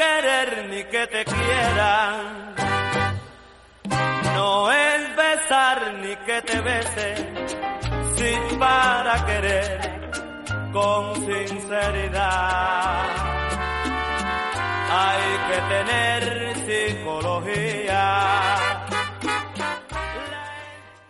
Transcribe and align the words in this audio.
Querer 0.00 0.48
ni 0.70 0.82
que 0.84 1.06
te 1.14 1.22
quieran, 1.24 2.54
no 4.34 4.72
es 4.72 5.16
besar 5.16 5.78
ni 6.02 6.14
que 6.26 6.38
te 6.48 6.60
bese, 6.68 7.08
sin 8.16 8.42
para 8.58 9.14
querer 9.26 9.78
con 10.72 11.02
sinceridad. 11.26 13.02
Hay 15.02 15.26
que 15.48 15.58
tener 15.74 16.20
psicología. 16.64 18.04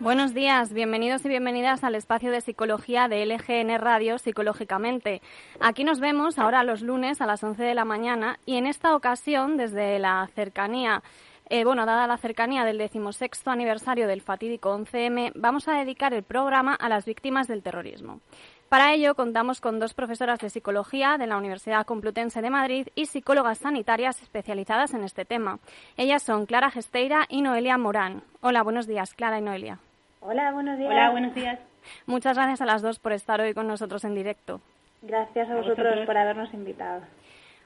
Buenos 0.01 0.33
días, 0.33 0.73
bienvenidos 0.73 1.23
y 1.25 1.29
bienvenidas 1.29 1.83
al 1.83 1.93
espacio 1.93 2.31
de 2.31 2.41
psicología 2.41 3.07
de 3.07 3.23
LGN 3.23 3.77
Radio 3.77 4.17
Psicológicamente. 4.17 5.21
Aquí 5.59 5.83
nos 5.83 5.99
vemos 5.99 6.39
ahora 6.39 6.63
los 6.63 6.81
lunes 6.81 7.21
a 7.21 7.27
las 7.27 7.43
11 7.43 7.61
de 7.61 7.75
la 7.75 7.85
mañana 7.85 8.39
y 8.47 8.55
en 8.55 8.65
esta 8.65 8.95
ocasión 8.95 9.57
desde 9.57 9.99
la 9.99 10.27
cercanía 10.33 11.03
eh, 11.51 11.65
bueno, 11.65 11.85
dada 11.85 12.07
la 12.07 12.17
cercanía 12.17 12.65
del 12.65 12.79
decimosexto 12.79 13.51
aniversario 13.51 14.07
del 14.07 14.21
fatídico 14.21 14.75
11M, 14.75 15.33
vamos 15.35 15.67
a 15.67 15.73
dedicar 15.73 16.15
el 16.15 16.23
programa 16.23 16.73
a 16.73 16.89
las 16.89 17.05
víctimas 17.05 17.47
del 17.47 17.61
terrorismo. 17.61 18.21
Para 18.69 18.93
ello 18.93 19.13
contamos 19.13 19.61
con 19.61 19.77
dos 19.77 19.93
profesoras 19.93 20.39
de 20.39 20.49
psicología 20.49 21.17
de 21.19 21.27
la 21.27 21.37
Universidad 21.37 21.85
Complutense 21.85 22.41
de 22.41 22.49
Madrid 22.49 22.87
y 22.95 23.05
psicólogas 23.05 23.59
sanitarias 23.59 24.19
especializadas 24.23 24.95
en 24.95 25.03
este 25.03 25.25
tema. 25.25 25.59
Ellas 25.95 26.23
son 26.23 26.47
Clara 26.47 26.71
Gesteira 26.71 27.25
y 27.29 27.43
Noelia 27.43 27.77
Morán. 27.77 28.23
Hola, 28.39 28.63
buenos 28.63 28.87
días, 28.87 29.13
Clara 29.13 29.37
y 29.37 29.41
Noelia. 29.41 29.77
Hola, 30.21 30.51
buenos 30.51 30.77
días. 30.77 30.91
Hola, 30.91 31.09
buenos 31.09 31.35
días. 31.35 31.59
Muchas 32.05 32.37
gracias 32.37 32.61
a 32.61 32.65
las 32.65 32.81
dos 32.81 32.99
por 32.99 33.11
estar 33.11 33.41
hoy 33.41 33.53
con 33.53 33.67
nosotros 33.67 34.03
en 34.05 34.15
directo. 34.15 34.61
Gracias 35.01 35.49
a 35.49 35.55
vosotros 35.55 36.05
por 36.05 36.15
habernos 36.15 36.53
invitado. 36.53 37.01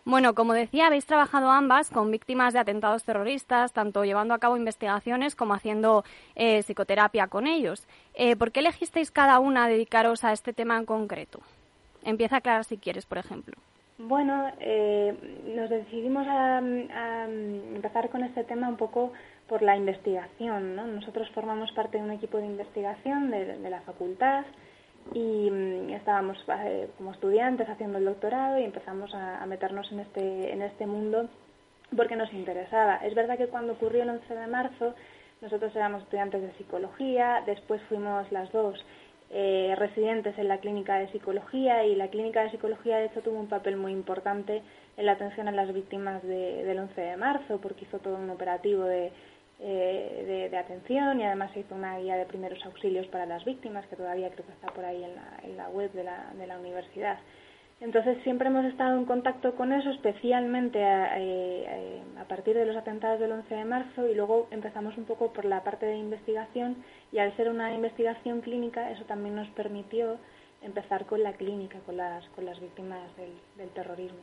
Bueno, 0.06 0.36
como 0.36 0.53
decía, 0.53 0.88
habéis 0.88 1.06
trabajado 1.06 1.50
ambas 1.50 1.89
con 1.89 2.11
víctimas 2.11 2.53
de 2.53 2.59
atentados 2.59 3.03
terroristas, 3.03 3.73
tanto 3.73 4.06
llevando 4.06 4.33
a 4.33 4.39
cabo 4.39 4.56
investigaciones 4.56 5.36
como 5.36 5.53
haciendo 5.53 6.06
eh, 6.36 6.61
psicoterapia 6.61 7.28
con 7.28 7.45
ellos. 7.45 7.88
Eh, 8.14 8.36
¿Por 8.36 8.52
qué 8.52 8.61
elegisteis 8.61 9.11
cada 9.11 9.39
una 9.39 9.67
dedicaros 9.67 10.23
a 10.23 10.31
este 10.31 10.53
tema 10.53 10.78
en 10.78 10.86
concreto? 10.86 11.39
Empieza 12.03 12.39
Clara 12.39 12.64
si 12.64 12.78
quieres, 12.78 13.06
por 13.06 13.17
ejemplo. 13.17 13.56
Bueno, 13.98 14.52
eh, 14.59 15.16
nos 15.56 15.70
decidimos 15.70 16.28
a, 16.28 16.59
empezar 16.59 18.09
con 18.09 18.23
este 18.23 18.44
tema 18.44 18.67
un 18.67 18.76
poco 18.78 19.14
por 19.48 19.62
la 19.62 19.76
investigación. 19.76 20.76
¿no? 20.76 20.86
Nosotros 20.88 21.30
formamos 21.32 21.72
parte 21.72 21.98
de 21.98 22.04
un 22.04 22.12
equipo 22.12 22.38
de 22.38 22.46
investigación 22.46 23.32
de, 23.32 23.70
la 23.70 23.82
facultad 23.82 24.46
y 25.14 25.50
mm, 25.52 25.90
estábamos 25.92 26.38
eh, 26.66 26.90
como 26.98 27.12
estudiantes 27.12 27.70
haciendo 27.70 27.98
el 27.98 28.06
doctorado 28.06 28.58
y 28.58 28.64
empezamos 28.64 29.14
a, 29.14 29.45
meternos 29.45 29.92
en 29.92 30.00
este, 30.00 30.52
en 30.52 30.61
este 30.61 30.88
mundo 30.88 31.30
porque 31.95 32.16
nos 32.16 32.34
interesaba. 32.34 32.98
Es 32.98 33.14
verdad 33.14 33.38
que 33.38 33.48
cuando 33.48 33.73
ocurrió 33.73 34.04
el 34.04 34.10
11 34.10 34.34
de 34.34 34.48
marzo 34.48 34.95
nosotros 35.42 35.76
éramos 35.76 36.04
estudiantes 36.04 36.42
de 36.42 36.54
psicología, 36.54 37.44
después 37.45 37.82
fuimos 37.84 38.32
las 38.32 38.52
dos 38.52 38.84
eh, 39.32 39.76
residentes 39.78 40.38
en 40.38 40.48
la 40.48 40.60
clínica 40.60 40.95
de 40.95 41.11
psicología 41.11 41.84
y 41.86 41.95
la 41.95 42.10
clínica 42.10 42.44
de 42.44 42.52
psicología 42.52 42.98
de 42.98 43.05
hecho 43.05 43.22
tuvo 43.22 43.39
un 43.39 43.50
papel 43.50 43.76
muy 43.76 43.92
importante 43.92 44.61
en 44.98 45.05
la 45.05 45.14
atención 45.14 45.48
a 45.48 45.52
las 45.52 45.73
víctimas 45.73 46.23
del 46.23 46.78
11 46.78 47.02
de 47.02 47.17
marzo 47.17 47.60
porque 47.60 47.86
hizo 47.86 48.00
todo 48.00 48.16
un 48.16 48.30
operativo 48.30 48.84
de 48.84 49.11
eh, 49.60 50.49
de, 50.52 50.58
atención 50.58 51.20
y 51.20 51.23
además 51.23 51.52
se 51.54 51.61
hizo 51.61 51.76
una 51.76 51.98
guía 51.98 52.17
de 52.17 52.26
primeros 52.26 52.64
auxilios 52.66 53.08
para 53.08 53.26
las 53.26 53.43
víctimas 53.45 53.86
que 53.88 53.95
todavía 53.95 54.30
creo 54.32 54.45
que 54.45 54.52
está 54.52 54.67
por 54.67 54.86
ahí 54.86 55.04
en 55.04 55.58
la, 55.58 55.70
web 55.70 55.92
de 55.93 56.04
la, 56.04 56.33
de 56.38 56.58
universidad. 56.58 57.17
Entonces 57.82 58.17
siempre 58.23 58.48
hemos 58.48 58.66
estado 58.66 58.98
en 58.98 59.05
contacto 59.05 59.55
con 59.55 59.73
eso, 59.73 59.89
especialmente 59.89 60.83
a, 60.83 61.20
eh, 61.20 62.02
a, 62.17 62.23
partir 62.26 62.55
de 62.55 62.66
los 62.66 62.77
atentados 62.77 63.20
del 63.20 63.33
11 63.33 63.54
de 63.54 63.66
marzo 63.66 64.08
y 64.08 64.16
luego 64.16 64.48
empezamos 64.52 64.98
un 64.98 65.05
poco 65.05 65.33
por 65.33 65.45
la 65.45 65.64
parte 65.64 65.86
de 65.86 65.98
investigación 65.98 66.77
y 67.11 67.20
al 67.20 67.36
ser 67.36 67.49
una 67.49 67.73
investigación 67.73 68.42
clínica 68.42 68.92
eso 68.92 69.04
también 69.04 69.36
nos 69.36 69.49
permitió 69.49 70.17
empezar 70.66 71.05
con 71.05 71.22
la 71.22 71.33
clínica, 71.33 71.80
con 71.86 71.98
las, 71.98 72.27
con 72.30 72.45
las 72.45 72.60
víctimas 72.60 73.10
del, 73.17 73.70
terrorismo. 73.70 74.17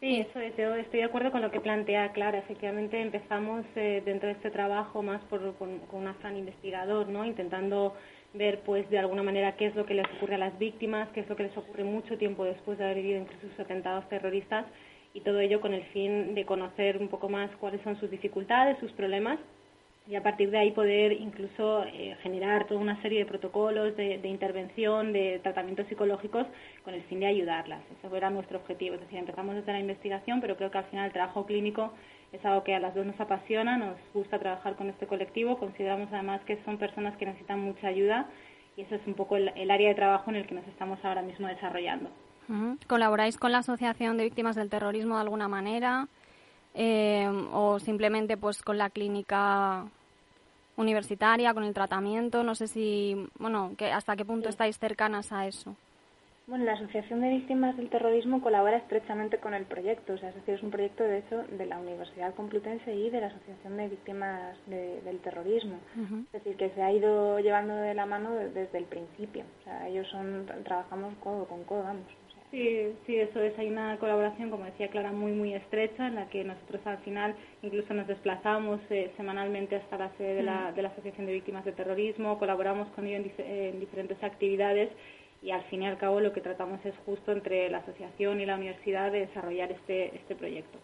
Sí, 0.00 0.20
eso 0.20 0.40
es. 0.40 0.56
Yo 0.56 0.74
estoy 0.74 1.00
de 1.00 1.06
acuerdo 1.06 1.32
con 1.32 1.42
lo 1.42 1.50
que 1.50 1.60
plantea 1.60 2.12
Clara. 2.12 2.38
Efectivamente, 2.38 3.00
empezamos 3.00 3.64
eh, 3.74 4.02
dentro 4.04 4.28
de 4.28 4.34
este 4.34 4.50
trabajo 4.50 5.02
más 5.02 5.22
por, 5.24 5.54
con, 5.56 5.80
un 5.92 6.06
afán 6.06 6.36
investigador, 6.36 7.08
¿no? 7.08 7.24
Intentando 7.24 7.94
ver, 8.34 8.60
pues, 8.60 8.88
de 8.90 8.98
alguna 8.98 9.22
manera 9.22 9.56
qué 9.56 9.66
es 9.66 9.74
lo 9.74 9.86
que 9.86 9.94
les 9.94 10.06
ocurre 10.16 10.36
a 10.36 10.38
las 10.38 10.58
víctimas, 10.58 11.08
qué 11.10 11.20
es 11.20 11.28
lo 11.28 11.36
que 11.36 11.44
les 11.44 11.56
ocurre 11.56 11.84
mucho 11.84 12.16
tiempo 12.18 12.44
después 12.44 12.78
de 12.78 12.84
haber 12.84 12.98
vivido 12.98 13.20
incluso 13.20 13.48
sus 13.48 13.60
atentados 13.60 14.08
terroristas 14.08 14.66
y 15.14 15.20
todo 15.20 15.40
ello 15.40 15.60
con 15.60 15.74
el 15.74 15.82
fin 15.86 16.34
de 16.34 16.44
conocer 16.44 16.98
un 16.98 17.08
poco 17.08 17.28
más 17.28 17.50
cuáles 17.56 17.80
son 17.82 17.98
sus 17.98 18.10
dificultades, 18.10 18.78
sus 18.78 18.92
problemas 18.92 19.38
y 20.08 20.16
a 20.16 20.22
partir 20.22 20.50
de 20.50 20.56
ahí 20.56 20.70
poder 20.70 21.12
incluso 21.12 21.84
eh, 21.84 22.16
generar 22.22 22.66
toda 22.66 22.80
una 22.80 23.00
serie 23.02 23.18
de 23.20 23.26
protocolos 23.26 23.94
de, 23.94 24.20
intervención, 24.24 25.12
de 25.12 25.38
tratamientos 25.42 25.86
psicológicos 25.88 26.46
con 26.82 26.94
el 26.94 27.02
fin 27.02 27.20
de 27.20 27.26
ayudarlas. 27.26 27.82
Ese 27.92 28.16
era 28.16 28.30
nuestro 28.30 28.58
objetivo. 28.58 28.94
Es 28.94 29.02
decir, 29.02 29.18
empezamos 29.18 29.54
desde 29.54 29.70
la 29.70 29.80
investigación, 29.80 30.40
pero 30.40 30.56
creo 30.56 30.70
que 30.70 30.78
al 30.78 30.84
final 30.84 31.06
el 31.06 31.12
trabajo 31.12 31.44
clínico 31.44 31.92
es 32.32 32.42
algo 32.42 32.64
que 32.64 32.74
a 32.74 32.80
las 32.80 32.94
dos 32.94 33.04
nos 33.04 33.20
apasiona, 33.20 33.76
nos 33.76 33.98
gusta 34.14 34.38
trabajar 34.38 34.76
con 34.76 34.88
este 34.88 35.06
colectivo. 35.06 35.58
Consideramos 35.58 36.08
además 36.10 36.40
que 36.46 36.58
son 36.64 36.78
personas 36.78 37.14
que 37.18 37.26
necesitan 37.26 37.60
mucha 37.60 37.88
ayuda 37.88 38.30
y 38.78 38.82
ese 38.82 38.94
es 38.94 39.06
un 39.06 39.12
poco 39.12 39.36
el, 39.36 39.70
área 39.70 39.90
de 39.90 39.94
trabajo 39.94 40.30
en 40.30 40.36
el 40.36 40.46
que 40.46 40.54
nos 40.54 40.66
estamos 40.68 40.98
ahora 41.04 41.20
mismo 41.20 41.48
desarrollando. 41.48 42.08
¿Colaboráis 42.86 43.36
con 43.36 43.52
la 43.52 43.58
Asociación 43.58 44.16
de 44.16 44.24
Víctimas 44.24 44.56
del 44.56 44.70
Terrorismo 44.70 45.16
de 45.16 45.20
alguna 45.20 45.48
manera? 45.48 46.08
Eh, 46.72 47.28
o 47.52 47.78
simplemente 47.78 48.36
pues 48.36 48.62
con 48.62 48.78
la 48.78 48.88
clínica 48.88 49.86
universitaria, 50.78 51.52
con 51.52 51.64
el 51.64 51.74
tratamiento. 51.74 52.42
No 52.42 52.54
sé 52.54 52.68
si, 52.68 53.28
bueno, 53.38 53.72
que, 53.76 53.92
hasta 53.92 54.16
qué 54.16 54.24
punto 54.24 54.48
estáis 54.48 54.78
cercanas 54.78 55.32
a 55.32 55.46
eso. 55.46 55.76
Bueno, 56.46 56.64
la 56.64 56.72
Asociación 56.72 57.20
de 57.20 57.28
Víctimas 57.28 57.76
del 57.76 57.90
Terrorismo 57.90 58.40
colabora 58.40 58.78
estrechamente 58.78 59.36
con 59.36 59.52
el 59.52 59.66
proyecto. 59.66 60.14
O 60.14 60.18
sea, 60.18 60.30
es 60.30 60.34
decir, 60.36 60.54
es 60.54 60.62
un 60.62 60.70
proyecto, 60.70 61.04
de 61.04 61.18
hecho, 61.18 61.42
de 61.42 61.66
la 61.66 61.76
Universidad 61.76 62.34
Complutense 62.34 62.94
y 62.94 63.10
de 63.10 63.20
la 63.20 63.26
Asociación 63.26 63.76
de 63.76 63.88
Víctimas 63.88 64.56
del 64.66 65.18
Terrorismo. 65.18 65.76
Es 66.32 66.32
decir, 66.32 66.56
que 66.56 66.70
se 66.70 66.82
ha 66.82 66.90
ido 66.90 67.38
llevando 67.40 67.74
de 67.74 67.92
la 67.92 68.06
mano 68.06 68.32
desde 68.32 68.78
el 68.78 68.84
principio. 68.84 69.44
O 69.60 69.64
sea, 69.64 69.88
ellos 69.88 70.08
son, 70.08 70.46
trabajamos 70.64 71.12
codo 71.22 71.44
con 71.44 71.64
codo, 71.64 71.82
vamos. 71.82 72.06
Sí, 72.50 72.94
sí, 73.06 73.16
eso 73.16 73.40
es. 73.40 73.58
Hay 73.58 73.68
una 73.68 73.98
colaboración, 73.98 74.50
como 74.50 74.64
decía 74.64 74.88
Clara, 74.88 75.12
muy, 75.12 75.32
muy 75.32 75.52
estrecha, 75.52 76.06
en 76.06 76.14
la 76.14 76.30
que 76.30 76.44
nosotros 76.44 76.80
al 76.86 76.98
final 76.98 77.34
incluso 77.62 77.92
nos 77.92 78.06
desplazamos 78.06 78.80
eh, 78.88 79.12
semanalmente 79.18 79.76
hasta 79.76 79.98
la 79.98 80.10
sede 80.16 80.36
de 80.36 80.42
la, 80.42 80.72
de 80.72 80.80
la 80.80 80.88
Asociación 80.88 81.26
de 81.26 81.34
Víctimas 81.34 81.66
de 81.66 81.72
Terrorismo, 81.72 82.38
colaboramos 82.38 82.88
con 82.90 83.06
ellos 83.06 83.30
en, 83.36 83.78
diferentes 83.80 84.22
actividades 84.22 84.90
y 85.42 85.50
al 85.50 85.62
fin 85.64 85.82
y 85.82 85.86
al 85.86 85.98
cabo 85.98 86.20
lo 86.20 86.32
que 86.32 86.40
tratamos 86.40 86.84
es 86.86 86.94
justo 87.04 87.32
entre 87.32 87.68
la 87.68 87.78
asociación 87.78 88.40
y 88.40 88.46
la 88.46 88.56
universidad 88.56 89.12
de 89.12 89.26
desarrollar 89.26 89.70
este, 89.70 90.16
este 90.16 90.34
proyecto. 90.34 90.78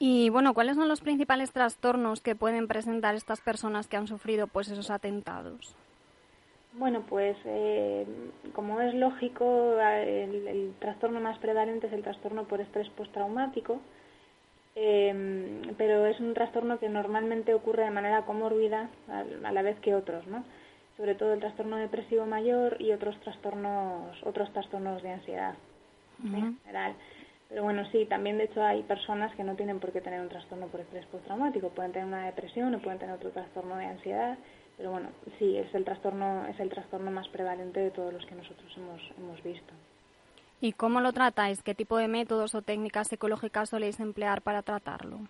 Y 0.00 0.30
bueno, 0.30 0.52
¿cuáles 0.52 0.76
son 0.76 0.88
los 0.88 1.00
principales 1.00 1.52
trastornos 1.52 2.20
que 2.20 2.34
pueden 2.34 2.66
presentar 2.66 3.14
estas 3.14 3.40
personas 3.40 3.86
que 3.86 3.96
han 3.96 4.08
sufrido 4.08 4.48
pues 4.48 4.68
esos 4.68 4.90
atentados? 4.90 5.76
Bueno, 6.78 7.04
pues 7.08 7.36
eh, 7.46 8.06
como 8.52 8.82
es 8.82 8.92
lógico, 8.94 9.78
el, 9.80 10.74
trastorno 10.78 11.20
más 11.20 11.38
prevalente 11.38 11.86
es 11.86 11.92
el 11.94 12.02
trastorno 12.02 12.44
por 12.44 12.60
estrés 12.60 12.88
postraumático, 12.90 13.80
eh, 14.74 15.62
pero 15.78 16.04
es 16.04 16.20
un 16.20 16.34
trastorno 16.34 16.78
que 16.78 16.90
normalmente 16.90 17.54
ocurre 17.54 17.84
de 17.84 17.90
manera 17.90 18.26
comórbida 18.26 18.90
a, 19.08 19.52
la 19.52 19.62
vez 19.62 19.80
que 19.80 19.94
otros, 19.94 20.26
¿no? 20.26 20.44
Sobre 20.98 21.14
todo 21.14 21.32
el 21.32 21.40
trastorno 21.40 21.78
depresivo 21.78 22.26
mayor 22.26 22.76
y 22.78 22.92
otros 22.92 23.18
trastornos, 23.20 24.22
otros 24.22 24.52
trastornos 24.52 25.02
de 25.02 25.12
ansiedad 25.12 25.54
en 26.24 26.58
general. 26.58 26.94
Pero 27.48 27.62
bueno, 27.62 27.86
sí, 27.90 28.04
también 28.04 28.36
de 28.36 28.44
hecho 28.44 28.62
hay 28.62 28.82
personas 28.82 29.34
que 29.34 29.44
no 29.44 29.54
tienen 29.54 29.80
por 29.80 29.92
qué 29.92 30.02
tener 30.02 30.20
un 30.20 30.28
trastorno 30.28 30.66
por 30.66 30.80
estrés 30.80 31.06
postraumático, 31.06 31.70
pueden 31.70 31.92
tener 31.92 32.06
una 32.06 32.26
depresión 32.26 32.74
o 32.74 32.80
pueden 32.80 32.98
tener 32.98 33.14
otro 33.14 33.30
trastorno 33.30 33.76
de 33.76 33.86
ansiedad, 33.86 34.36
pero 34.76 34.90
bueno, 34.90 35.08
sí, 35.38 35.56
es 35.56 35.74
el 35.74 35.84
trastorno, 35.84 36.46
es 36.46 36.58
el 36.60 36.68
trastorno 36.68 37.10
más 37.10 37.28
prevalente 37.28 37.80
de 37.80 37.90
todos 37.90 38.12
los 38.12 38.24
que 38.26 38.34
nosotros 38.34 38.72
hemos, 38.76 39.00
hemos 39.18 39.42
visto. 39.42 39.72
¿Y 40.60 40.72
cómo 40.72 41.00
lo 41.00 41.12
tratáis? 41.12 41.62
¿Qué 41.62 41.74
tipo 41.74 41.98
de 41.98 42.08
métodos 42.08 42.54
o 42.54 42.62
técnicas 42.62 43.08
psicológicas 43.08 43.70
soléis 43.70 44.00
emplear 44.00 44.42
para 44.42 44.62
tratarlo? 44.62 45.20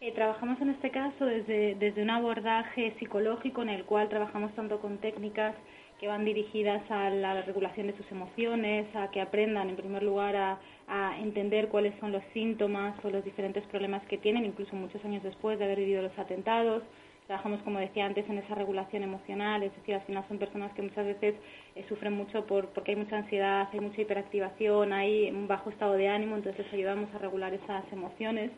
Eh, 0.00 0.12
trabajamos 0.12 0.60
en 0.60 0.70
este 0.70 0.90
caso 0.90 1.24
desde, 1.24 1.76
desde 1.76 2.02
un 2.02 2.10
abordaje 2.10 2.94
psicológico 2.98 3.62
en 3.62 3.70
el 3.70 3.84
cual 3.84 4.08
trabajamos 4.08 4.54
tanto 4.54 4.80
con 4.80 4.98
técnicas 4.98 5.54
que 5.98 6.08
van 6.08 6.24
dirigidas 6.24 6.82
a 6.90 7.08
la 7.08 7.40
regulación 7.42 7.86
de 7.86 7.96
sus 7.96 8.10
emociones, 8.10 8.86
a 8.94 9.10
que 9.10 9.20
aprendan 9.20 9.70
en 9.70 9.76
primer 9.76 10.02
lugar 10.02 10.36
a, 10.36 10.58
a, 10.88 11.18
entender 11.20 11.68
cuáles 11.68 11.98
son 12.00 12.12
los 12.12 12.22
síntomas 12.34 13.02
o 13.04 13.10
los 13.10 13.24
diferentes 13.24 13.64
problemas 13.68 14.04
que 14.06 14.18
tienen, 14.18 14.44
incluso 14.44 14.76
muchos 14.76 15.02
años 15.04 15.22
después 15.22 15.58
de 15.58 15.64
haber 15.64 15.78
vivido 15.78 16.02
los 16.02 16.18
atentados. 16.18 16.82
Trabajamos, 17.26 17.62
como 17.62 17.78
decía 17.78 18.04
antes, 18.04 18.28
en 18.28 18.36
esa 18.36 18.54
regulación 18.54 19.02
emocional, 19.02 19.62
es 19.62 19.74
decir, 19.76 19.94
al 19.94 20.02
final 20.02 20.24
son 20.28 20.38
personas 20.38 20.72
que 20.74 20.82
muchas 20.82 21.06
veces 21.06 21.34
eh, 21.74 21.84
sufren 21.88 22.12
mucho 22.12 22.44
por, 22.44 22.68
porque 22.68 22.90
hay 22.90 22.96
mucha 22.98 23.16
ansiedad, 23.16 23.66
hay 23.72 23.80
mucha 23.80 24.02
hiperactivación, 24.02 24.92
hay 24.92 25.30
un 25.30 25.48
bajo 25.48 25.70
estado 25.70 25.94
de 25.94 26.08
ánimo, 26.08 26.36
entonces 26.36 26.66
ayudamos 26.70 27.08
a 27.14 27.18
regular 27.18 27.54
esas 27.54 27.90
emociones. 27.92 28.50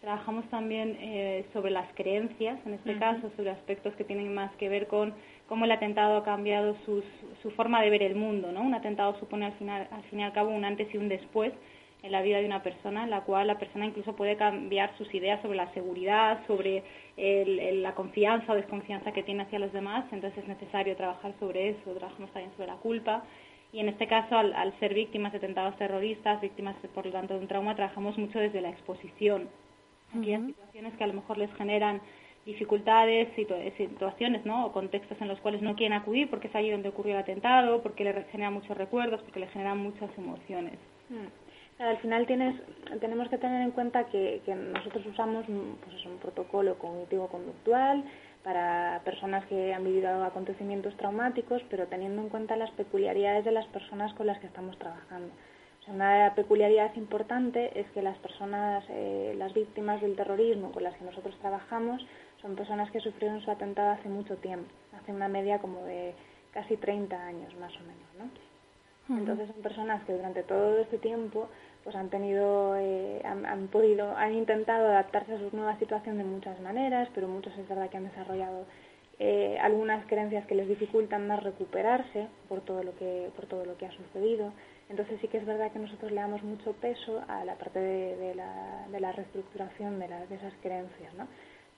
Trabajamos 0.00 0.48
también 0.48 0.96
eh, 1.00 1.44
sobre 1.52 1.70
las 1.70 1.86
creencias, 1.94 2.58
en 2.66 2.74
este 2.74 2.98
caso, 2.98 3.30
sobre 3.36 3.50
aspectos 3.50 3.94
que 3.94 4.04
tienen 4.04 4.32
más 4.32 4.50
que 4.56 4.68
ver 4.68 4.86
con 4.88 5.12
cómo 5.48 5.64
el 5.64 5.72
atentado 5.72 6.18
ha 6.18 6.24
cambiado 6.24 6.76
sus, 6.84 7.04
su 7.42 7.50
forma 7.52 7.82
de 7.82 7.90
ver 7.90 8.02
el 8.02 8.14
mundo. 8.14 8.52
¿no? 8.52 8.62
Un 8.62 8.74
atentado 8.74 9.18
supone 9.18 9.46
al, 9.46 9.52
final, 9.54 9.88
al 9.90 10.02
fin 10.04 10.20
y 10.20 10.24
al 10.24 10.32
cabo 10.32 10.50
un 10.50 10.64
antes 10.64 10.92
y 10.92 10.98
un 10.98 11.08
después 11.08 11.52
en 12.02 12.12
la 12.12 12.22
vida 12.22 12.38
de 12.38 12.46
una 12.46 12.62
persona, 12.62 13.04
en 13.04 13.10
la 13.10 13.22
cual 13.22 13.48
la 13.48 13.58
persona 13.58 13.86
incluso 13.86 14.14
puede 14.14 14.36
cambiar 14.36 14.96
sus 14.96 15.12
ideas 15.14 15.42
sobre 15.42 15.56
la 15.56 15.72
seguridad, 15.74 16.46
sobre 16.46 16.84
el, 17.16 17.58
el, 17.58 17.82
la 17.82 17.94
confianza 17.94 18.52
o 18.52 18.56
desconfianza 18.56 19.12
que 19.12 19.22
tiene 19.22 19.42
hacia 19.42 19.58
los 19.58 19.72
demás. 19.72 20.04
Entonces 20.12 20.44
es 20.44 20.48
necesario 20.48 20.96
trabajar 20.96 21.34
sobre 21.40 21.70
eso. 21.70 21.92
Trabajamos 21.94 22.30
también 22.32 22.52
sobre 22.52 22.68
la 22.68 22.76
culpa. 22.76 23.24
Y 23.72 23.80
en 23.80 23.88
este 23.88 24.06
caso, 24.06 24.38
al, 24.38 24.54
al 24.54 24.78
ser 24.78 24.94
víctimas 24.94 25.32
de 25.32 25.38
atentados 25.38 25.76
terroristas, 25.76 26.40
víctimas, 26.40 26.76
por 26.94 27.04
lo 27.04 27.12
tanto, 27.12 27.34
de 27.34 27.40
un 27.40 27.48
trauma, 27.48 27.74
trabajamos 27.74 28.16
mucho 28.16 28.38
desde 28.38 28.60
la 28.60 28.70
exposición 28.70 29.48
aquellas 30.16 30.46
situaciones 30.46 30.94
que 30.96 31.04
a 31.04 31.06
lo 31.06 31.14
mejor 31.14 31.38
les 31.38 31.52
generan 31.54 32.00
dificultades, 32.46 33.28
situaciones 33.76 34.44
¿no? 34.46 34.66
o 34.66 34.72
contextos 34.72 35.20
en 35.20 35.28
los 35.28 35.38
cuales 35.40 35.60
no 35.60 35.76
quieren 35.76 35.98
acudir 35.98 36.30
porque 36.30 36.48
es 36.48 36.54
allí 36.54 36.70
donde 36.70 36.88
ocurrió 36.88 37.12
el 37.14 37.20
atentado, 37.20 37.82
porque 37.82 38.04
le 38.04 38.24
generan 38.24 38.54
muchos 38.54 38.76
recuerdos, 38.76 39.20
porque 39.22 39.40
le 39.40 39.48
generan 39.48 39.78
muchas 39.78 40.10
emociones. 40.16 40.74
Mm. 41.10 41.26
Al 41.78 41.98
final 41.98 42.26
tienes, 42.26 42.60
tenemos 43.00 43.28
que 43.28 43.38
tener 43.38 43.62
en 43.62 43.70
cuenta 43.70 44.04
que, 44.04 44.42
que 44.44 44.54
nosotros 44.54 45.06
usamos 45.06 45.44
pues 45.46 46.06
un 46.06 46.18
protocolo 46.18 46.76
cognitivo-conductual 46.78 48.04
para 48.42 49.00
personas 49.04 49.44
que 49.46 49.72
han 49.72 49.84
vivido 49.84 50.24
acontecimientos 50.24 50.96
traumáticos, 50.96 51.62
pero 51.70 51.86
teniendo 51.86 52.22
en 52.22 52.28
cuenta 52.28 52.56
las 52.56 52.70
peculiaridades 52.72 53.44
de 53.44 53.52
las 53.52 53.66
personas 53.66 54.12
con 54.14 54.26
las 54.26 54.38
que 54.40 54.46
estamos 54.46 54.76
trabajando. 54.78 55.32
Una 55.88 56.34
peculiaridad 56.34 56.94
importante 56.96 57.78
es 57.80 57.86
que 57.92 58.02
las 58.02 58.18
personas, 58.18 58.84
eh, 58.90 59.34
las 59.38 59.54
víctimas 59.54 60.02
del 60.02 60.16
terrorismo 60.16 60.70
con 60.70 60.82
las 60.82 60.94
que 60.96 61.04
nosotros 61.04 61.34
trabajamos, 61.40 62.06
son 62.42 62.56
personas 62.56 62.90
que 62.90 63.00
sufrieron 63.00 63.40
su 63.40 63.50
atentado 63.50 63.90
hace 63.92 64.08
mucho 64.10 64.36
tiempo, 64.36 64.68
hace 65.00 65.12
una 65.12 65.28
media 65.28 65.60
como 65.60 65.82
de 65.84 66.12
casi 66.52 66.76
30 66.76 67.16
años 67.16 67.54
más 67.56 67.74
o 67.76 67.80
menos, 67.80 68.08
¿no? 68.18 69.16
Entonces 69.16 69.48
son 69.48 69.62
personas 69.62 70.04
que 70.04 70.12
durante 70.12 70.42
todo 70.42 70.78
este 70.78 70.98
tiempo 70.98 71.48
pues 71.88 71.96
han 71.96 72.10
tenido, 72.10 72.76
eh, 72.76 73.22
han, 73.24 73.46
han, 73.46 73.68
podido, 73.68 74.14
han 74.14 74.34
intentado 74.34 74.88
adaptarse 74.88 75.32
a 75.32 75.38
su 75.38 75.56
nueva 75.56 75.78
situación 75.78 76.18
de 76.18 76.24
muchas 76.24 76.60
maneras, 76.60 77.08
pero 77.14 77.28
muchos 77.28 77.56
es 77.56 77.66
verdad 77.66 77.88
que 77.88 77.96
han 77.96 78.04
desarrollado 78.04 78.66
eh, 79.18 79.56
algunas 79.62 80.04
creencias 80.04 80.44
que 80.44 80.54
les 80.54 80.68
dificultan 80.68 81.26
más 81.26 81.42
recuperarse 81.42 82.26
por 82.46 82.60
todo 82.60 82.82
lo 82.82 82.94
que, 82.96 83.30
por 83.34 83.46
todo 83.46 83.64
lo 83.64 83.78
que 83.78 83.86
ha 83.86 83.92
sucedido. 83.92 84.52
Entonces 84.90 85.18
sí 85.22 85.28
que 85.28 85.38
es 85.38 85.46
verdad 85.46 85.72
que 85.72 85.78
nosotros 85.78 86.12
le 86.12 86.20
damos 86.20 86.42
mucho 86.42 86.74
peso 86.74 87.22
a 87.26 87.46
la 87.46 87.54
parte 87.54 87.78
de, 87.78 88.34
la, 88.34 88.86
de 88.92 89.00
la, 89.00 89.12
reestructuración 89.12 89.98
de, 89.98 90.08
la, 90.08 90.26
de, 90.26 90.34
esas 90.34 90.52
creencias, 90.60 91.14
¿no? 91.14 91.26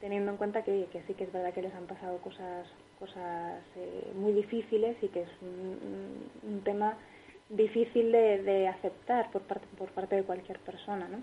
teniendo 0.01 0.33
en 0.33 0.39
cuenta 0.39 0.65
que, 0.65 0.89
que, 0.91 1.03
sí 1.03 1.15
que 1.15 1.23
es 1.23 1.33
verdad 1.33 1.55
que 1.55 1.63
les 1.63 1.75
han 1.75 1.87
pasado 1.87 2.19
cosas, 2.19 2.67
cosas 2.99 3.63
eh, 3.77 4.11
muy 4.17 4.33
difíciles 4.33 4.97
y 5.03 5.07
que 5.07 5.23
es 5.23 5.31
un, 5.41 6.29
un 6.43 6.61
tema 6.63 6.97
difícil 7.51 8.11
de, 8.13 8.43
de 8.43 8.69
aceptar 8.69 9.31
por 9.31 9.43
parte, 9.43 9.67
por 9.77 9.91
parte 9.91 10.17
de 10.17 10.23
cualquier 10.23 10.59
persona. 10.61 11.07
¿no? 11.09 11.19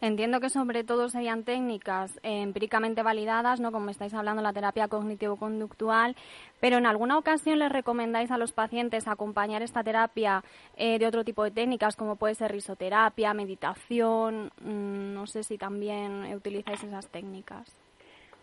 Entiendo 0.00 0.40
que 0.40 0.50
sobre 0.50 0.84
todo 0.84 1.08
serían 1.08 1.44
técnicas 1.44 2.18
eh, 2.22 2.42
empíricamente 2.42 3.02
validadas, 3.02 3.60
¿no? 3.60 3.72
Como 3.72 3.88
estáis 3.88 4.12
hablando, 4.12 4.42
la 4.42 4.52
terapia 4.52 4.88
cognitivo-conductual, 4.88 6.16
pero 6.60 6.76
en 6.76 6.84
alguna 6.84 7.16
ocasión 7.16 7.58
les 7.58 7.72
recomendáis 7.72 8.30
a 8.30 8.36
los 8.36 8.52
pacientes 8.52 9.08
acompañar 9.08 9.62
esta 9.62 9.82
terapia 9.82 10.44
eh, 10.76 10.98
de 10.98 11.06
otro 11.06 11.24
tipo 11.24 11.44
de 11.44 11.50
técnicas, 11.50 11.96
como 11.96 12.16
puede 12.16 12.34
ser 12.34 12.52
risoterapia, 12.52 13.32
meditación, 13.32 14.50
mmm, 14.60 15.14
no 15.14 15.26
sé 15.26 15.44
si 15.44 15.56
también 15.56 16.34
utilizáis 16.34 16.84
esas 16.84 17.08
técnicas. 17.08 17.74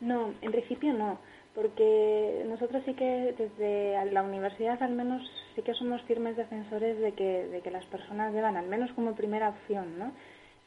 No, 0.02 0.34
en 0.42 0.52
principio 0.52 0.92
no, 0.92 1.20
porque 1.56 2.44
nosotros 2.48 2.82
sí 2.86 2.94
que 2.96 3.34
desde 3.38 4.12
la 4.12 4.24
universidad 4.24 4.82
al 4.82 4.94
menos 4.94 5.22
sí 5.56 5.62
que 5.62 5.74
somos 5.74 6.02
firmes 6.04 6.36
defensores 6.36 7.00
de 7.00 7.12
que, 7.14 7.48
de 7.48 7.62
que 7.62 7.72
las 7.72 7.86
personas 7.86 8.34
deban, 8.34 8.58
al 8.58 8.68
menos 8.68 8.92
como 8.94 9.14
primera 9.14 9.50
opción, 9.50 10.00
¿no? 10.00 10.12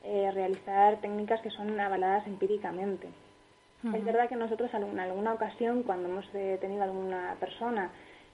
eh, 0.04 0.30
realizar 0.32 1.00
técnicas 1.00 1.40
que 1.40 1.50
son 1.50 1.78
avaladas 1.80 2.26
empíricamente. 2.26 3.08
Uh 3.82 3.88
-huh. 3.88 3.96
Es 3.96 4.04
verdad 4.04 4.28
que 4.28 4.36
nosotros 4.36 4.72
en 4.74 5.00
alguna 5.00 5.32
ocasión, 5.32 5.82
cuando 5.82 6.08
hemos 6.08 6.26
eh, 6.34 6.58
tenido 6.60 6.84
alguna 6.84 7.36
persona 7.40 7.90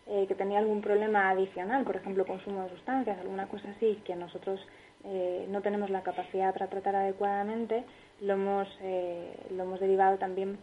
eh, 0.06 0.26
que 0.26 0.34
tenía 0.34 0.58
algún 0.58 0.80
problema 0.80 1.30
adicional, 1.30 1.84
por 1.84 1.94
ejemplo, 1.94 2.26
consumo 2.26 2.64
de 2.64 2.70
sustancias, 2.70 3.18
alguna 3.20 3.46
cosa 3.46 3.70
así, 3.70 4.00
que 4.04 4.16
nosotros 4.16 4.60
eh, 5.04 5.46
no 5.48 5.62
tenemos 5.62 5.90
la 5.90 6.02
capacidad 6.02 6.52
para 6.52 6.66
tratar 6.66 6.96
adecuadamente, 6.96 7.84
lo 8.20 8.34
hemos, 8.34 8.68
eh, 8.82 9.32
lo 9.56 9.62
hemos 9.62 9.78
derivado 9.78 10.18
también 10.18 10.58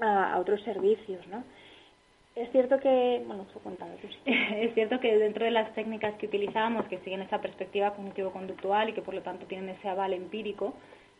a, 0.00 0.38
otros 0.38 0.62
servicios, 0.62 1.26
¿no? 1.28 1.44
Es 2.34 2.50
cierto 2.52 2.78
que, 2.78 3.22
bueno, 3.26 3.46
es 4.26 4.74
cierto 4.74 5.00
que 5.00 5.16
dentro 5.18 5.44
de 5.44 5.50
las 5.50 5.74
técnicas 5.74 6.14
que 6.14 6.26
utilizamos, 6.26 6.86
que 6.86 6.98
siguen 6.98 7.22
esa 7.22 7.40
perspectiva 7.40 7.94
cognitivo-conductual 7.94 8.90
y 8.90 8.92
que 8.92 9.02
por 9.02 9.14
lo 9.14 9.22
tanto 9.22 9.46
tienen 9.46 9.70
ese 9.70 9.88
aval 9.88 10.12
empírico, 10.12 10.74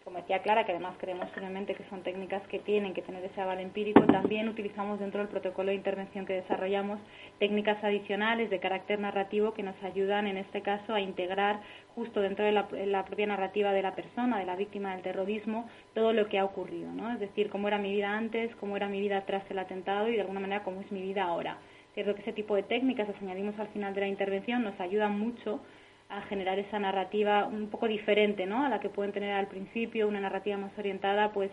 como 0.05 0.19
decía 0.19 0.41
Clara, 0.43 0.65
que 0.65 0.73
además 0.73 0.97
creemos 0.99 1.31
firmemente 1.33 1.75
que 1.75 1.85
son 1.91 2.03
técnicas 2.03 2.43
que 2.49 2.59
tienen 2.59 2.95
que 2.95 3.03
tener 3.03 3.25
ese 3.25 3.41
aval 3.41 3.61
empírico, 3.61 4.01
también 4.07 4.49
utilizamos 4.49 4.99
dentro 4.99 5.21
del 5.21 5.29
protocolo 5.29 5.69
de 5.69 5.75
intervención 5.75 6.25
que 6.25 6.35
desarrollamos 6.35 6.99
técnicas 7.39 7.83
adicionales 7.85 8.51
de 8.51 8.59
carácter 8.59 8.99
narrativo 9.01 9.53
que 9.53 9.63
nos 9.63 9.77
ayudan 9.83 10.27
en 10.27 10.39
este 10.39 10.63
caso 10.63 10.95
a 10.95 11.01
integrar 11.01 11.61
justo 11.95 12.21
dentro 12.21 12.45
de 12.45 12.53
la, 12.53 13.05
propia 13.05 13.27
narrativa 13.27 13.73
de 13.73 13.83
la 13.83 13.95
persona, 13.95 14.39
de 14.39 14.47
la 14.47 14.57
víctima 14.57 14.93
del 14.93 15.03
terrorismo, 15.03 15.69
todo 15.95 16.13
lo 16.13 16.29
que 16.29 16.39
ha 16.39 16.45
ocurrido, 16.45 16.91
¿no? 16.93 17.13
Es 17.13 17.21
decir, 17.21 17.51
cómo 17.51 17.69
era 17.69 17.79
mi 17.79 17.93
vida 17.93 18.17
antes, 18.17 18.55
cómo 18.57 18.77
era 18.77 18.89
mi 18.89 19.01
vida 19.01 19.23
tras 19.27 19.51
el 19.51 19.59
atentado 19.59 20.09
y 20.09 20.15
de 20.15 20.21
alguna 20.21 20.41
manera 20.41 20.63
cómo 20.63 20.81
es 20.81 20.91
mi 20.93 21.03
vida 21.03 21.25
ahora. 21.25 21.59
Cierto 21.95 22.15
que 22.15 22.23
ese 22.23 22.33
tipo 22.33 22.55
de 22.55 22.63
técnicas, 22.63 23.09
las 23.09 23.21
añadimos 23.21 23.59
al 23.59 23.69
final 23.69 23.95
de 23.95 24.03
la 24.03 24.09
intervención, 24.09 24.63
nos 24.63 24.79
ayudan 24.79 25.19
mucho 25.19 25.61
a 26.09 26.23
generar 26.23 26.59
esa 26.59 26.79
narrativa 26.79 27.47
un 27.47 27.69
poco 27.69 27.87
diferente 27.87 28.47
¿no? 28.47 28.65
a 28.65 28.69
la 28.69 28.81
que 28.81 28.89
pueden 28.89 29.13
tener 29.13 29.33
al 29.33 29.47
principio, 29.47 30.09
una 30.09 30.21
narrativa 30.21 30.57
más 30.57 30.73
orientada 30.79 31.33
pues 31.33 31.51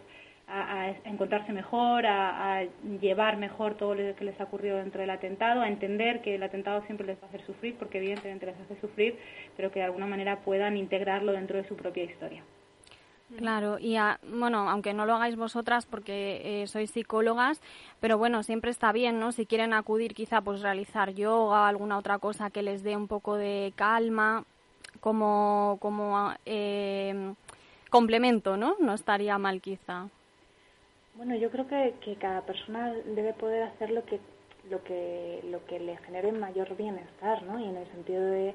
a, 0.48 0.94
encontrarse 1.06 1.52
mejor, 1.52 2.06
a, 2.06 2.60
a, 2.60 2.64
llevar 3.02 3.38
mejor 3.38 3.76
todo 3.76 3.96
lo 3.96 4.16
que 4.16 4.24
les 4.24 4.40
ha 4.40 4.44
ocurrido 4.44 4.78
dentro 4.78 5.02
del 5.02 5.10
atentado, 5.10 5.62
a 5.62 5.68
entender 5.68 6.22
que 6.22 6.36
el 6.36 6.44
atentado 6.44 6.84
siempre 6.86 7.08
les 7.08 7.18
va 7.18 7.24
a 7.24 7.30
hacer 7.30 7.42
sufrir, 7.46 7.76
porque 7.76 7.98
evidentemente 7.98 8.46
les 8.46 8.60
hace 8.60 8.80
sufrir, 8.80 9.18
pero 9.58 9.72
que 9.72 9.80
de 9.80 9.86
alguna 9.86 10.06
manera 10.06 10.42
puedan 10.42 10.78
integrarlo 10.78 11.32
dentro 11.32 11.58
de 11.58 11.68
su 11.68 11.76
propia 11.76 12.04
historia. 12.04 12.44
Claro, 13.38 13.80
y 13.80 13.96
a, 13.96 14.20
bueno, 14.24 14.70
aunque 14.70 14.94
no 14.94 15.06
lo 15.06 15.16
hagáis 15.16 15.36
vosotras 15.36 15.86
porque 15.88 16.62
eh, 16.62 16.68
sois 16.68 16.92
psicólogas, 16.92 17.60
pero 18.00 18.20
bueno, 18.20 18.44
siempre 18.44 18.70
está 18.70 18.92
bien, 18.92 19.20
¿no? 19.20 19.32
Si 19.32 19.48
quieren 19.48 19.74
acudir 19.74 20.14
quizá 20.14 20.42
pues 20.42 20.62
realizar 20.62 21.12
yoga 21.12 21.62
o 21.62 21.66
alguna 21.66 21.98
otra 21.98 22.20
cosa 22.20 22.52
que 22.52 22.62
les 22.62 22.84
dé 22.84 22.96
un 22.96 23.08
poco 23.08 23.36
de 23.36 23.74
calma 23.76 24.46
como, 25.00 25.78
como 25.82 26.34
eh, 26.46 27.34
complemento, 27.90 28.58
¿no? 28.58 28.76
No 28.80 28.94
estaría 28.94 29.38
mal 29.40 29.60
quizá. 29.60 30.08
Bueno, 31.16 31.36
yo 31.36 31.50
creo 31.50 31.68
que, 31.68 31.96
que 32.02 32.16
cada 32.18 32.42
persona 32.42 32.94
debe 33.06 33.34
poder 33.34 33.64
hacer 33.64 33.90
lo 33.90 34.06
que, 34.06 34.20
lo 34.70 34.84
que, 34.84 35.42
lo 35.50 35.66
que 35.66 35.80
le 35.80 35.98
genere 35.98 36.32
mayor 36.32 36.76
bienestar, 36.78 37.42
¿no? 37.44 37.60
Y 37.60 37.64
en 37.64 37.78
el 37.78 37.88
sentido 37.92 38.24
de 38.24 38.54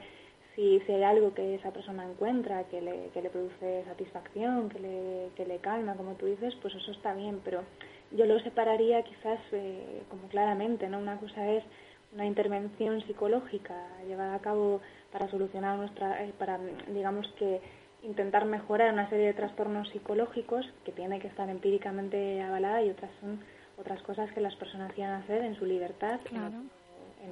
si, 0.54 0.80
si 0.80 0.92
hay 0.92 1.02
algo 1.02 1.34
que 1.34 1.54
esa 1.54 1.70
persona 1.70 2.04
encuentra 2.04 2.64
que 2.64 2.80
le, 2.80 3.10
que 3.12 3.22
le 3.22 3.30
produce 3.30 3.84
satisfacción, 3.84 4.68
que 4.68 4.78
le, 4.78 5.28
que 5.36 5.46
le 5.46 5.58
calma, 5.58 5.94
como 5.94 6.14
tú 6.14 6.26
dices, 6.26 6.54
pues 6.60 6.74
eso 6.74 6.90
está 6.90 7.14
bien, 7.14 7.40
pero 7.44 7.62
yo 8.10 8.26
lo 8.26 8.38
separaría 8.40 9.02
quizás 9.02 9.38
eh, 9.52 10.02
como 10.08 10.28
claramente, 10.28 10.88
¿no? 10.88 10.98
Una 10.98 11.18
cosa 11.18 11.48
es 11.48 11.64
una 12.12 12.26
intervención 12.26 13.00
psicológica 13.06 13.74
llevada 14.06 14.34
a 14.34 14.40
cabo 14.40 14.80
para 15.12 15.30
solucionar 15.30 15.78
nuestra, 15.78 16.24
eh, 16.24 16.32
para 16.38 16.58
digamos 16.88 17.26
que 17.38 17.60
intentar 18.02 18.44
mejorar 18.46 18.92
una 18.92 19.08
serie 19.10 19.26
de 19.26 19.34
trastornos 19.34 19.88
psicológicos 19.90 20.66
que 20.84 20.92
tiene 20.92 21.20
que 21.20 21.28
estar 21.28 21.48
empíricamente 21.48 22.42
avalada 22.42 22.82
y 22.82 22.90
otras 22.90 23.10
son 23.20 23.40
otras 23.78 24.02
cosas 24.02 24.30
que 24.32 24.40
las 24.40 24.54
personas 24.56 24.92
quieran 24.92 25.22
hacer 25.22 25.42
en 25.44 25.54
su 25.56 25.64
libertad 25.64 26.20
en, 26.30 26.70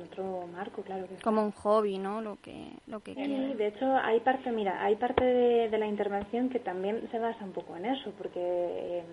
otro, 0.02 0.46
marco, 0.52 0.82
claro 0.82 1.06
que 1.08 1.16
Como 1.22 1.42
un 1.42 1.52
hobby, 1.52 1.98
¿no? 1.98 2.20
Lo 2.20 2.36
que, 2.36 2.72
lo 2.86 3.00
que 3.00 3.14
sí, 3.14 3.54
de 3.54 3.66
hecho 3.66 3.96
hay 3.96 4.20
parte, 4.20 4.50
mira, 4.52 4.82
hay 4.82 4.96
parte 4.96 5.24
de, 5.24 5.78
la 5.78 5.86
intervención 5.86 6.48
que 6.48 6.58
también 6.58 7.08
se 7.10 7.18
basa 7.18 7.44
un 7.44 7.52
poco 7.52 7.76
en 7.76 7.86
eso, 7.86 8.12
porque 8.18 8.40
eh, 8.40 9.04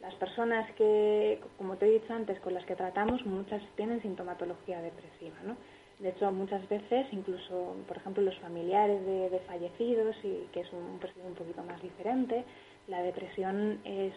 las 0.00 0.14
personas 0.14 0.70
que, 0.72 1.40
como 1.56 1.76
te 1.76 1.86
he 1.86 2.00
dicho 2.00 2.12
antes, 2.12 2.40
con 2.40 2.54
las 2.54 2.64
que 2.64 2.76
tratamos, 2.76 3.24
muchas 3.26 3.62
tienen 3.76 4.02
sintomatología 4.02 4.80
depresiva, 4.80 5.36
¿no? 5.44 5.56
De 5.98 6.10
hecho, 6.10 6.30
muchas 6.30 6.66
veces, 6.68 7.06
incluso, 7.10 7.74
por 7.88 7.96
ejemplo, 7.96 8.22
los 8.22 8.38
familiares 8.38 9.04
de, 9.04 9.40
fallecidos, 9.48 10.16
y 10.22 10.46
que 10.52 10.60
es 10.60 10.72
un 10.72 10.98
perfil 11.00 11.24
un 11.26 11.34
poquito 11.34 11.62
más 11.64 11.82
diferente, 11.82 12.44
la 12.86 13.02
depresión 13.02 13.80
es 13.84 14.14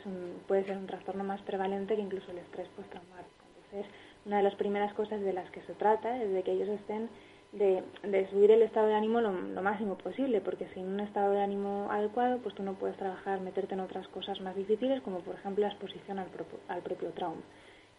puede 0.47 0.63
ser 0.65 0.77
un 0.77 0.85
trastorno 0.85 1.23
más 1.23 1.41
prevalente 1.41 1.95
que 1.95 2.01
incluso 2.01 2.31
el 2.31 2.37
estrés 2.37 2.67
postraumático. 2.69 3.45
Entonces, 3.55 3.91
una 4.25 4.37
de 4.37 4.43
las 4.43 4.55
primeras 4.55 4.93
cosas 4.93 5.21
de 5.21 5.33
las 5.33 5.49
que 5.51 5.61
se 5.61 5.73
trata 5.73 6.21
es 6.21 6.31
de 6.31 6.43
que 6.43 6.51
ellos 6.51 6.69
estén 6.69 7.09
de, 7.51 7.83
subir 8.29 8.51
el 8.51 8.61
estado 8.61 8.87
de 8.87 8.93
ánimo 8.93 9.19
lo, 9.19 9.31
máximo 9.61 9.97
posible, 9.97 10.41
porque 10.41 10.67
sin 10.73 10.87
un 10.87 10.99
estado 11.01 11.33
de 11.33 11.41
ánimo 11.41 11.89
adecuado, 11.91 12.37
pues 12.39 12.55
tú 12.55 12.63
no 12.63 12.75
puedes 12.75 12.97
trabajar, 12.97 13.41
meterte 13.41 13.73
en 13.73 13.81
otras 13.81 14.07
cosas 14.07 14.39
más 14.41 14.55
difíciles, 14.55 15.01
como 15.01 15.19
por 15.19 15.35
ejemplo 15.35 15.63
la 15.63 15.71
exposición 15.71 16.19
al, 16.19 16.27
al 16.69 16.81
propio 16.81 17.09
trauma. 17.09 17.41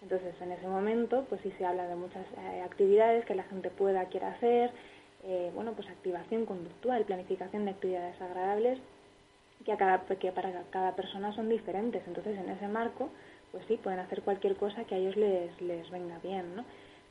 Entonces, 0.02 0.34
en 0.40 0.52
ese 0.52 0.66
momento, 0.66 1.26
pues 1.28 1.40
sí 1.42 1.52
se 1.58 1.64
habla 1.64 1.86
de 1.86 1.94
muchas 1.94 2.26
eh, 2.36 2.62
actividades 2.62 3.24
que 3.24 3.34
la 3.34 3.44
gente 3.44 3.70
pueda, 3.70 4.06
quiera 4.06 4.30
hacer, 4.30 4.72
eh, 5.22 5.52
bueno, 5.54 5.72
pues 5.72 5.88
activación 5.88 6.44
conductual, 6.46 7.04
planificación 7.04 7.64
de 7.64 7.70
actividades 7.72 8.20
agradables, 8.20 8.80
que, 9.64 9.70
a 9.70 9.76
cada, 9.76 10.00
que 10.00 10.32
para 10.32 10.64
cada 10.70 10.96
persona 10.96 11.32
son 11.34 11.48
diferentes. 11.48 12.02
Entonces, 12.08 12.36
en 12.36 12.50
ese 12.50 12.66
marco, 12.66 13.10
pues 13.52 13.64
sí, 13.68 13.78
pueden 13.82 14.00
hacer 14.00 14.22
cualquier 14.22 14.56
cosa 14.56 14.84
que 14.84 14.94
a 14.94 14.98
ellos 14.98 15.16
les, 15.16 15.60
les 15.60 15.88
venga 15.90 16.18
bien, 16.22 16.56
¿no? 16.56 16.64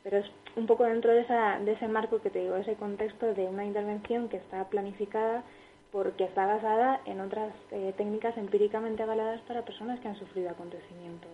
Pero 0.04 0.18
es 0.18 0.26
un 0.56 0.66
poco 0.66 0.84
dentro 0.84 1.12
de, 1.14 1.22
esa, 1.22 1.60
de 1.60 1.74
ese 1.74 1.88
marco 1.88 2.20
que 2.22 2.32
te 2.32 2.40
digo, 2.40 2.56
ese 2.56 2.74
contexto 2.76 3.34
de 3.34 3.46
una 3.46 3.64
intervención 3.64 4.28
que 4.28 4.38
está 4.38 4.68
planificada 4.68 5.44
porque 5.92 6.24
está 6.24 6.46
basada 6.46 7.02
en 7.06 7.22
otras 7.22 7.54
eh, 7.72 7.94
técnicas 7.96 8.36
empíricamente 8.38 9.04
avaladas 9.04 9.42
para 9.42 9.64
personas 9.64 10.00
que 10.00 10.08
han 10.08 10.18
sufrido 10.18 10.50
acontecimientos 10.50 11.30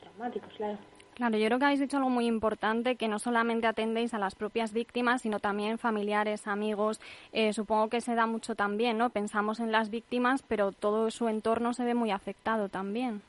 traumáticos, 0.00 0.52
claro. 0.56 0.78
Claro, 1.14 1.38
yo 1.38 1.46
creo 1.46 1.58
que 1.58 1.64
habéis 1.64 1.80
dicho 1.80 1.96
algo 1.96 2.10
muy 2.10 2.26
importante, 2.26 2.96
que 2.96 3.08
no 3.08 3.18
solamente 3.18 3.66
atendéis 3.66 4.12
a 4.12 4.18
las 4.18 4.34
propias 4.34 4.74
víctimas, 4.74 5.22
sino 5.22 5.40
también 5.40 5.78
familiares, 5.78 6.46
amigos. 6.46 7.00
Eh, 7.32 7.54
supongo 7.54 7.88
que 7.88 8.02
se 8.02 8.14
da 8.14 8.26
mucho 8.26 8.54
también, 8.54 8.98
¿no? 8.98 9.08
Pensamos 9.08 9.58
en 9.58 9.72
las 9.72 9.88
víctimas, 9.88 10.42
pero 10.42 10.72
todo 10.72 11.10
su 11.10 11.28
entorno 11.28 11.72
se 11.72 11.84
ve 11.84 11.94
muy 11.94 12.10
afectado 12.10 12.68
también. 12.68 13.22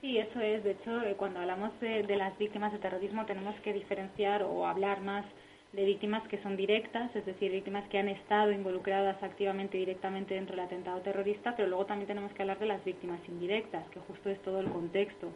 Sí, 0.00 0.18
eso 0.18 0.40
es. 0.40 0.62
De 0.64 0.72
hecho, 0.72 1.02
eh, 1.02 1.14
cuando 1.16 1.40
hablamos 1.40 1.78
de, 1.80 2.02
de 2.04 2.16
las 2.16 2.36
víctimas 2.38 2.72
de 2.72 2.78
terrorismo 2.78 3.26
tenemos 3.26 3.54
que 3.60 3.72
diferenciar 3.72 4.42
o 4.42 4.66
hablar 4.66 5.00
más 5.00 5.24
de 5.72 5.84
víctimas 5.84 6.26
que 6.28 6.40
son 6.42 6.56
directas, 6.56 7.14
es 7.14 7.26
decir, 7.26 7.52
víctimas 7.52 7.86
que 7.88 7.98
han 7.98 8.08
estado 8.08 8.52
involucradas 8.52 9.22
activamente 9.22 9.76
y 9.76 9.80
directamente 9.80 10.34
dentro 10.34 10.56
del 10.56 10.64
atentado 10.64 11.00
terrorista, 11.02 11.54
pero 11.56 11.68
luego 11.68 11.84
también 11.84 12.06
tenemos 12.06 12.32
que 12.32 12.42
hablar 12.42 12.58
de 12.58 12.66
las 12.66 12.82
víctimas 12.84 13.20
indirectas, 13.28 13.86
que 13.90 14.00
justo 14.00 14.30
es 14.30 14.40
todo 14.42 14.60
el 14.60 14.70
contexto. 14.70 15.30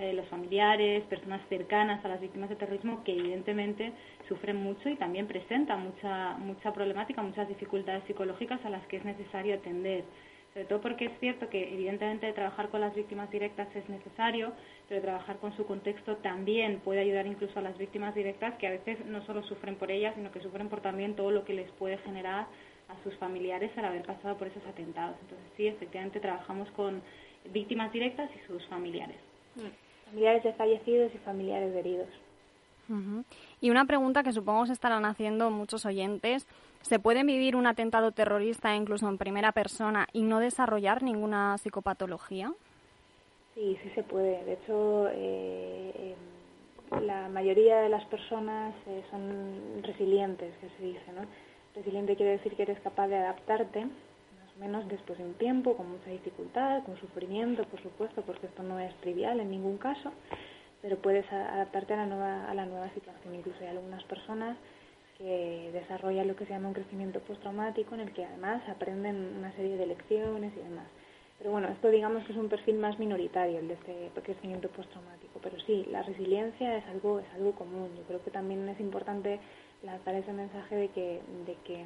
Eh, 0.00 0.12
los 0.12 0.26
familiares, 0.26 1.04
personas 1.04 1.40
cercanas 1.48 2.04
a 2.04 2.08
las 2.08 2.20
víctimas 2.20 2.50
de 2.50 2.56
terrorismo 2.56 3.02
que 3.04 3.12
evidentemente 3.12 3.92
sufren 4.28 4.56
mucho 4.56 4.88
y 4.88 4.96
también 4.96 5.26
presentan 5.26 5.82
mucha, 5.82 6.36
mucha 6.38 6.72
problemática, 6.72 7.22
muchas 7.22 7.48
dificultades 7.48 8.04
psicológicas 8.04 8.64
a 8.64 8.70
las 8.70 8.84
que 8.86 8.96
es 8.96 9.04
necesario 9.04 9.54
atender 9.54 10.04
sobre 10.58 10.70
todo 10.70 10.80
porque 10.80 11.04
es 11.04 11.20
cierto 11.20 11.48
que 11.48 11.72
evidentemente 11.72 12.32
trabajar 12.32 12.68
con 12.68 12.80
las 12.80 12.92
víctimas 12.92 13.30
directas 13.30 13.68
es 13.76 13.88
necesario, 13.88 14.52
pero 14.88 15.00
trabajar 15.00 15.36
con 15.36 15.56
su 15.56 15.64
contexto 15.64 16.16
también 16.16 16.80
puede 16.80 16.98
ayudar 16.98 17.28
incluso 17.28 17.60
a 17.60 17.62
las 17.62 17.78
víctimas 17.78 18.12
directas 18.12 18.56
que 18.56 18.66
a 18.66 18.70
veces 18.70 19.06
no 19.06 19.24
solo 19.24 19.44
sufren 19.44 19.76
por 19.76 19.92
ellas, 19.92 20.16
sino 20.16 20.32
que 20.32 20.40
sufren 20.40 20.68
por 20.68 20.80
también 20.80 21.14
todo 21.14 21.30
lo 21.30 21.44
que 21.44 21.54
les 21.54 21.70
puede 21.72 21.96
generar 21.98 22.48
a 22.88 23.02
sus 23.04 23.14
familiares 23.18 23.70
al 23.76 23.84
haber 23.84 24.02
pasado 24.02 24.36
por 24.36 24.48
esos 24.48 24.66
atentados. 24.66 25.16
Entonces 25.22 25.46
sí, 25.56 25.68
efectivamente 25.68 26.18
trabajamos 26.18 26.68
con 26.72 27.02
víctimas 27.52 27.92
directas 27.92 28.28
y 28.34 28.44
sus 28.48 28.66
familiares. 28.66 29.18
Mm. 29.54 30.06
Familiares 30.06 30.42
de 30.42 30.54
fallecidos 30.54 31.14
y 31.14 31.18
familiares 31.18 31.72
de 31.72 31.78
heridos. 31.78 32.08
Y 33.60 33.70
una 33.70 33.84
pregunta 33.84 34.22
que 34.22 34.32
supongo 34.32 34.66
se 34.66 34.72
estarán 34.72 35.04
haciendo 35.04 35.50
muchos 35.50 35.84
oyentes. 35.84 36.46
¿Se 36.82 36.98
puede 36.98 37.24
vivir 37.24 37.56
un 37.56 37.66
atentado 37.66 38.12
terrorista 38.12 38.74
incluso 38.74 39.08
en 39.08 39.18
primera 39.18 39.52
persona 39.52 40.06
y 40.12 40.22
no 40.22 40.40
desarrollar 40.40 41.02
ninguna 41.02 41.58
psicopatología? 41.58 42.52
Sí, 43.54 43.76
sí 43.82 43.90
se 43.94 44.02
puede. 44.04 44.44
De 44.44 44.52
hecho, 44.54 45.08
eh, 45.12 46.14
la 47.02 47.28
mayoría 47.28 47.78
de 47.78 47.88
las 47.88 48.04
personas 48.06 48.74
eh, 48.86 49.02
son 49.10 49.82
resilientes, 49.82 50.54
que 50.58 50.68
se 50.76 50.82
dice, 50.82 51.12
¿no? 51.14 51.26
Resiliente 51.74 52.16
quiere 52.16 52.32
decir 52.32 52.54
que 52.54 52.62
eres 52.62 52.80
capaz 52.80 53.08
de 53.08 53.16
adaptarte, 53.16 53.84
más 53.84 54.56
o 54.56 54.60
menos 54.60 54.88
después 54.88 55.18
de 55.18 55.24
un 55.24 55.34
tiempo, 55.34 55.76
con 55.76 55.90
mucha 55.90 56.10
dificultad, 56.10 56.82
con 56.84 56.98
sufrimiento, 56.98 57.64
por 57.64 57.82
supuesto, 57.82 58.22
porque 58.22 58.46
esto 58.46 58.62
no 58.62 58.78
es 58.78 58.94
trivial 59.00 59.40
en 59.40 59.50
ningún 59.50 59.76
caso, 59.76 60.12
pero 60.80 60.96
puedes 60.96 61.30
adaptarte 61.30 61.94
a 61.94 61.98
la 61.98 62.06
nueva, 62.06 62.48
a 62.48 62.54
la 62.54 62.64
nueva 62.64 62.88
situación. 62.94 63.34
Incluso 63.34 63.58
hay 63.60 63.68
algunas 63.68 64.02
personas 64.04 64.56
que 65.18 65.70
desarrollan 65.72 66.28
lo 66.28 66.36
que 66.36 66.46
se 66.46 66.52
llama 66.52 66.68
un 66.68 66.74
crecimiento 66.74 67.20
postraumático, 67.20 67.94
en 67.94 68.02
el 68.02 68.12
que 68.12 68.24
además 68.24 68.62
aprenden 68.68 69.36
una 69.36 69.52
serie 69.52 69.76
de 69.76 69.86
lecciones 69.86 70.52
y 70.56 70.60
demás. 70.60 70.86
Pero 71.38 71.52
bueno, 71.52 71.68
esto 71.68 71.88
digamos 71.88 72.24
que 72.24 72.32
es 72.32 72.38
un 72.38 72.48
perfil 72.48 72.78
más 72.78 72.98
minoritario, 72.98 73.58
el 73.58 73.68
de 73.68 73.74
este 73.74 74.10
crecimiento 74.22 74.68
postraumático. 74.68 75.38
Pero 75.42 75.58
sí, 75.60 75.86
la 75.90 76.02
resiliencia 76.02 76.76
es 76.76 76.86
algo, 76.86 77.20
es 77.20 77.26
algo 77.34 77.52
común. 77.52 77.90
Yo 77.96 78.02
creo 78.04 78.22
que 78.24 78.30
también 78.30 78.68
es 78.68 78.80
importante 78.80 79.38
lanzar 79.82 80.14
ese 80.14 80.32
mensaje 80.32 80.74
de 80.74 80.88
que, 80.88 81.20
de 81.46 81.54
que 81.64 81.84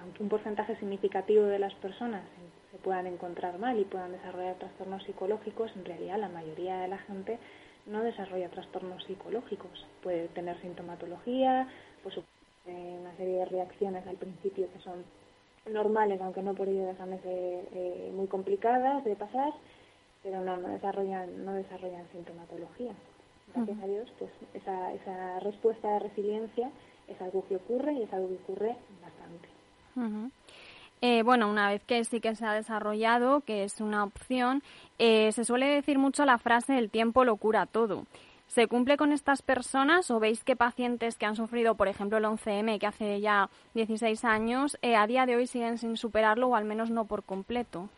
aunque 0.00 0.22
un 0.22 0.28
porcentaje 0.28 0.76
significativo 0.76 1.44
de 1.44 1.58
las 1.58 1.74
personas 1.74 2.22
se 2.70 2.78
puedan 2.78 3.06
encontrar 3.06 3.58
mal 3.58 3.78
y 3.78 3.84
puedan 3.84 4.12
desarrollar 4.12 4.56
trastornos 4.56 5.02
psicológicos, 5.04 5.72
en 5.76 5.84
realidad 5.84 6.18
la 6.18 6.28
mayoría 6.28 6.80
de 6.80 6.88
la 6.88 6.98
gente 6.98 7.38
no 7.86 8.02
desarrolla 8.02 8.48
trastornos 8.48 9.02
psicológicos. 9.04 9.86
Puede 10.02 10.28
tener 10.28 10.60
sintomatología, 10.60 11.68
pues 12.64 12.76
una 12.76 13.16
serie 13.16 13.38
de 13.38 13.44
reacciones 13.44 14.06
al 14.06 14.16
principio 14.16 14.66
que 14.72 14.80
son 14.80 15.04
normales, 15.70 16.20
aunque 16.20 16.42
no 16.42 16.54
por 16.54 16.68
ello 16.68 16.86
dejan 16.86 17.10
de 17.10 17.18
ser 17.20 17.68
eh, 17.72 18.12
muy 18.14 18.26
complicadas 18.26 19.04
de 19.04 19.16
pasar, 19.16 19.52
pero 20.22 20.40
no, 20.40 20.56
no 20.56 20.68
desarrollan, 20.68 21.44
no 21.44 21.52
desarrollan 21.52 22.06
sintomatología. 22.12 22.92
Gracias 23.54 23.82
a 23.82 23.86
Dios, 23.86 24.12
pues 24.18 24.30
esa, 24.54 24.92
esa 24.92 25.40
respuesta 25.40 25.88
de 25.92 25.98
resiliencia 26.00 26.70
es 27.08 27.20
algo 27.20 27.44
que 27.46 27.56
ocurre 27.56 27.92
y 27.92 28.02
es 28.02 28.12
algo 28.12 28.28
que 28.28 28.34
ocurre 28.34 28.76
bastante. 29.02 29.48
Eh, 31.00 31.22
bueno, 31.22 31.48
una 31.50 31.68
vez 31.68 31.84
que 31.84 32.02
sí 32.04 32.20
que 32.20 32.34
se 32.34 32.46
ha 32.46 32.54
desarrollado, 32.54 33.42
que 33.42 33.64
es 33.64 33.80
una 33.80 34.04
opción, 34.04 34.62
eh, 34.98 35.30
se 35.32 35.44
suele 35.44 35.66
decir 35.66 35.98
mucho 35.98 36.24
la 36.24 36.38
frase 36.38 36.78
el 36.78 36.90
tiempo 36.90 37.24
lo 37.24 37.36
cura 37.36 37.66
todo. 37.66 38.04
¿Se 38.46 38.68
cumple 38.68 38.96
con 38.96 39.12
estas 39.12 39.42
personas 39.42 40.10
o 40.10 40.20
veis 40.20 40.44
que 40.44 40.54
pacientes 40.54 41.16
que 41.16 41.26
han 41.26 41.34
sufrido, 41.34 41.74
por 41.74 41.88
ejemplo, 41.88 42.18
el 42.18 42.24
11M, 42.24 42.78
que 42.78 42.86
hace 42.86 43.20
ya 43.20 43.48
16 43.74 44.24
años, 44.24 44.78
eh, 44.82 44.96
a 44.96 45.06
día 45.06 45.26
de 45.26 45.36
hoy 45.36 45.46
siguen 45.46 45.78
sin 45.78 45.96
superarlo 45.96 46.48
o 46.48 46.54
al 46.54 46.64
menos 46.64 46.90
no 46.90 47.04
por 47.04 47.24
completo? 47.24 47.88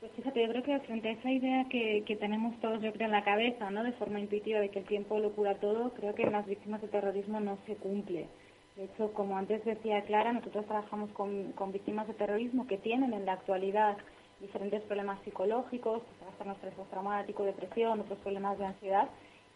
Pues 0.00 0.12
fíjate, 0.12 0.46
yo 0.46 0.52
creo 0.52 0.62
que 0.62 0.78
frente 0.86 1.08
a 1.08 1.12
esa 1.12 1.30
idea 1.30 1.64
que, 1.68 2.04
que 2.06 2.16
tenemos 2.16 2.58
todos, 2.60 2.80
yo 2.80 2.92
creo, 2.92 3.06
en 3.06 3.12
la 3.12 3.24
cabeza, 3.24 3.70
¿no? 3.70 3.82
De 3.82 3.92
forma 3.92 4.20
intuitiva 4.20 4.60
de 4.60 4.70
que 4.70 4.78
el 4.78 4.84
tiempo 4.86 5.18
lo 5.18 5.32
cura 5.32 5.56
todo, 5.56 5.90
creo 5.94 6.14
que 6.14 6.22
en 6.22 6.32
las 6.32 6.46
víctimas 6.46 6.80
de 6.80 6.88
terrorismo 6.88 7.40
no 7.40 7.58
se 7.66 7.74
cumple. 7.76 8.28
De 8.76 8.84
hecho, 8.84 9.12
como 9.14 9.36
antes 9.36 9.64
decía 9.64 10.02
Clara, 10.02 10.32
nosotros 10.32 10.66
trabajamos 10.66 11.10
con, 11.10 11.52
con 11.52 11.72
víctimas 11.72 12.06
de 12.06 12.14
terrorismo 12.14 12.66
que 12.66 12.76
tienen 12.76 13.12
en 13.14 13.24
la 13.24 13.32
actualidad 13.32 13.96
diferentes 14.40 14.82
problemas 14.82 15.18
psicológicos, 15.24 16.02
estrés 16.52 16.74
postraumático, 16.74 17.44
depresión, 17.44 18.00
otros 18.00 18.18
problemas 18.18 18.58
de 18.58 18.66
ansiedad, 18.66 19.08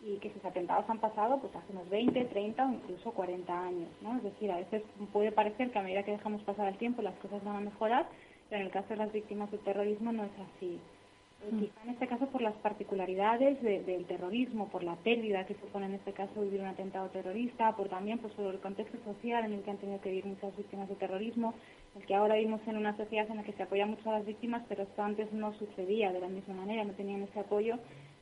y 0.03 0.17
que 0.17 0.33
sus 0.33 0.45
atentados 0.45 0.89
han 0.89 0.99
pasado 0.99 1.39
pues 1.39 1.55
hace 1.55 1.73
unos 1.73 1.89
20, 1.91 2.25
30 2.25 2.67
o 2.67 2.73
incluso 2.73 3.13
40 3.13 3.65
años, 3.65 3.89
¿no? 4.01 4.17
Es 4.17 4.23
decir, 4.23 4.51
a 4.51 4.57
veces 4.57 4.83
puede 5.13 5.31
parecer 5.33 5.71
que 5.71 5.79
a 5.79 5.83
medida 5.83 6.03
que 6.03 6.13
dejamos 6.13 6.43
pasar 6.43 6.69
el 6.69 6.79
tiempo 6.79 7.03
las 7.03 7.17
cosas 7.17 7.45
van 7.45 7.57
a 7.57 7.61
mejorar, 7.61 8.07
pero 8.49 8.61
en 8.61 8.67
el 8.67 8.73
caso 8.73 8.89
de 8.89 8.97
las 8.97 9.13
víctimas 9.13 9.51
del 9.51 9.61
terrorismo 9.61 10.13
no 10.13 10.25
es 10.25 10.33
así. 10.57 10.79
Mm. 11.51 11.59
Quizá 11.59 11.83
en 11.85 11.91
este 11.91 12.07
caso 12.07 12.27
por 12.27 12.43
las 12.43 12.55
particularidades 12.57 13.63
del 13.63 14.05
terrorismo, 14.05 14.69
por 14.69 14.83
la 14.83 14.97
pérdida 14.97 15.47
que 15.47 15.55
supone 15.55 15.87
en 15.87 15.95
este 15.95 16.13
caso 16.13 16.41
vivir 16.41 16.61
un 16.61 16.67
atentado 16.67 17.09
terrorista, 17.09 17.75
por 17.77 17.89
también 17.89 18.19
pues, 18.19 18.33
por 18.35 18.47
el 18.47 18.61
contexto 18.61 18.99
social 19.05 19.45
en 19.45 19.55
el 19.55 19.63
que 19.63 19.71
han 19.71 19.79
tenido 19.79 20.01
que 20.01 20.11
vivir 20.11 20.27
muchas 20.27 20.55
víctimas 20.57 20.89
de 20.89 20.97
terrorismo, 20.97 21.55
el 21.97 22.05
que 22.05 22.15
ahora 22.15 22.35
vivimos 22.35 22.61
en 22.67 22.77
una 22.77 22.97
sociedad 22.97 23.31
en 23.31 23.39
la 23.39 23.43
que 23.43 23.53
se 23.53 23.63
apoya 23.63 23.87
mucho 23.87 24.09
a 24.11 24.19
las 24.19 24.27
víctimas, 24.27 24.63
pero 24.69 24.83
esto 24.83 25.03
antes 25.03 25.33
no 25.33 25.53
sucedía 25.55 26.13
de 26.13 26.21
la 26.21 26.29
misma 26.29 26.55
manera, 26.55 26.85
no 26.85 26.93
tenían 26.93 27.23
ese 27.23 27.41
apoyo 27.41 27.79